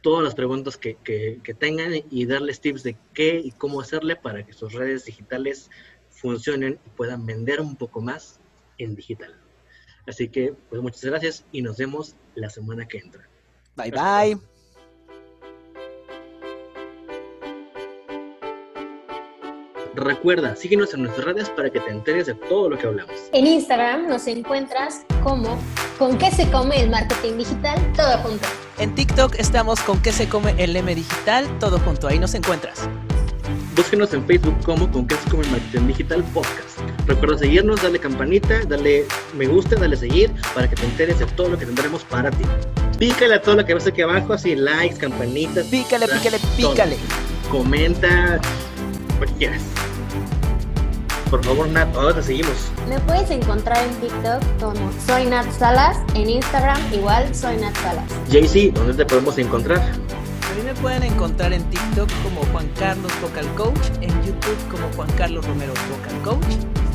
todas 0.02 0.24
las 0.24 0.36
preguntas 0.36 0.78
que, 0.78 0.96
que- 1.04 1.40
que 1.44 1.54
tengan 1.54 1.92
y 2.10 2.26
darles 2.26 2.62
tips 2.62 2.84
de 2.84 2.96
qué 3.14 3.40
y 3.44 3.52
cómo 3.52 3.82
hacerle 3.82 4.16
para 4.16 4.46
que 4.46 4.54
sus 4.54 4.74
redes 4.74 5.06
digitales 5.06 5.70
funcionen 6.10 6.80
y 6.86 6.90
puedan 6.92 7.26
vender 7.26 7.62
un 7.62 7.76
poco 7.76 8.02
más 8.02 8.40
en 8.78 8.96
digital. 8.96 9.36
Así 10.08 10.30
que, 10.30 10.54
pues 10.70 10.82
muchas 10.82 11.04
gracias 11.04 11.46
y 11.52 11.62
nos 11.62 11.78
vemos 11.78 12.16
la 12.36 12.50
semana 12.50 12.88
que 12.88 12.98
entra. 13.00 13.28
Bye 13.76 13.92
bye. 13.92 14.40
Recuerda, 19.96 20.56
síguenos 20.56 20.94
en 20.94 21.04
nuestras 21.04 21.26
redes 21.26 21.50
para 21.50 21.70
que 21.72 21.80
te 21.80 21.90
enteres 21.90 22.28
de 22.28 22.36
todo 22.36 22.70
lo 22.70 22.78
que 22.78 22.86
hablamos. 22.86 23.16
en 23.32 23.48
Instagram 23.48 24.08
nos 24.08 24.28
encuentras 24.28 25.04
como 25.24 25.58
con 25.98 26.18
qué 26.20 26.30
se 26.30 26.50
come 26.52 26.80
el 26.82 26.90
marketing 26.92 27.38
digital, 27.38 27.80
todo 27.96 28.18
junto. 28.20 28.48
En 28.80 28.94
TikTok 28.94 29.36
estamos 29.40 29.80
con 29.80 30.00
qué 30.02 30.12
se 30.12 30.30
come 30.30 30.54
el 30.60 30.76
M 30.76 30.94
digital, 30.94 31.48
todo 31.60 31.80
junto. 31.80 32.08
Ahí 32.08 32.20
nos 32.20 32.36
encuentras. 32.36 32.88
Búsquenos 33.76 34.13
en 34.13 34.24
Facebook 34.28 34.56
como 34.63 34.92
con 34.92 35.08
qué 35.08 35.16
se 35.16 35.30
come 35.32 35.46
el 35.46 35.52
marketing 35.52 35.88
digital 35.88 36.24
podcast. 36.26 36.78
Recuerda 37.08 37.40
seguirnos, 37.40 37.82
darle 37.82 37.98
campanita, 37.98 38.63
darle 38.66 39.06
me 39.36 39.48
gusta, 39.48 39.76
darle 39.78 39.98
seguir 39.98 40.32
para 40.54 40.70
que 40.70 40.76
te 40.76 40.86
enteres 40.86 41.18
de 41.18 41.26
todo 41.26 41.50
lo 41.50 41.58
que 41.58 41.66
tendremos 41.66 42.04
para 42.04 42.30
ti. 42.30 42.44
Pícale 43.00 43.36
a 43.36 43.42
todo 43.42 43.56
lo 43.56 43.66
que 43.66 43.74
ves 43.74 43.88
aquí 43.88 44.04
abajo, 44.04 44.34
así 44.34 44.56
likes, 44.56 44.98
campanitas. 44.98 45.66
Pícale, 45.68 46.08
pícale, 46.08 46.38
todo. 46.38 46.72
pícale. 46.72 46.98
Comenta, 47.50 48.40
lo 49.20 49.26
que 49.26 49.34
quieras. 49.34 49.62
Por 51.30 51.44
favor, 51.44 51.68
Nat, 51.68 51.94
ahora 51.94 52.16
te 52.16 52.24
seguimos. 52.24 52.72
Me 52.88 53.00
puedes 53.02 53.30
encontrar 53.32 53.84
en 53.84 53.94
TikTok 53.96 54.42
como 54.62 54.92
Soy 55.06 55.26
Nat 55.26 55.46
Salas, 55.52 55.98
en 56.16 56.30
Instagram 56.30 56.80
igual 56.94 57.36
Soy 57.36 57.58
Nat 57.58 57.76
Salas. 57.78 58.06
JC, 58.30 58.74
¿dónde 58.74 58.94
te 58.94 59.06
podemos 59.06 59.38
encontrar? 59.38 59.80
A 59.80 60.56
mí 60.56 60.63
me 60.63 60.74
pueden 60.76 61.04
encontrar 61.04 61.52
en 61.52 61.63
TikTok 61.70 62.10
como 62.24 62.42
Juan 62.54 62.70
Carlos 62.80 63.12
Vocal 63.22 63.46
Coach, 63.56 63.90
en 64.00 64.10
YouTube 64.24 64.58
como 64.72 64.88
Juan 64.96 65.10
Carlos 65.18 65.46
Romero 65.46 65.74
Vocal 65.90 66.22
Coach, 66.24 66.46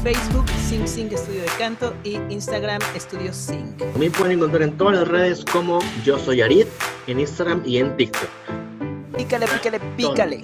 Facebook 0.03 0.47
Sing 0.67 0.89
Sing 0.89 1.13
Estudio 1.13 1.43
de 1.43 1.51
Canto 1.59 1.95
y 2.03 2.17
Instagram 2.31 2.81
Estudio 2.97 3.35
Sing. 3.35 3.77
También 3.77 4.13
pueden 4.13 4.39
encontrar 4.39 4.63
en 4.63 4.79
todas 4.79 4.97
las 4.97 5.09
redes 5.09 5.45
como 5.45 5.79
Yo 6.05 6.19
Soy 6.19 6.41
Arid, 6.41 6.67
en 7.07 7.21
Instagram 7.21 7.63
y 7.67 7.77
en 7.79 7.95
TikTok. 7.99 8.31
Pícale, 9.15 9.47
pícale, 9.47 9.81
pícale. 9.97 10.43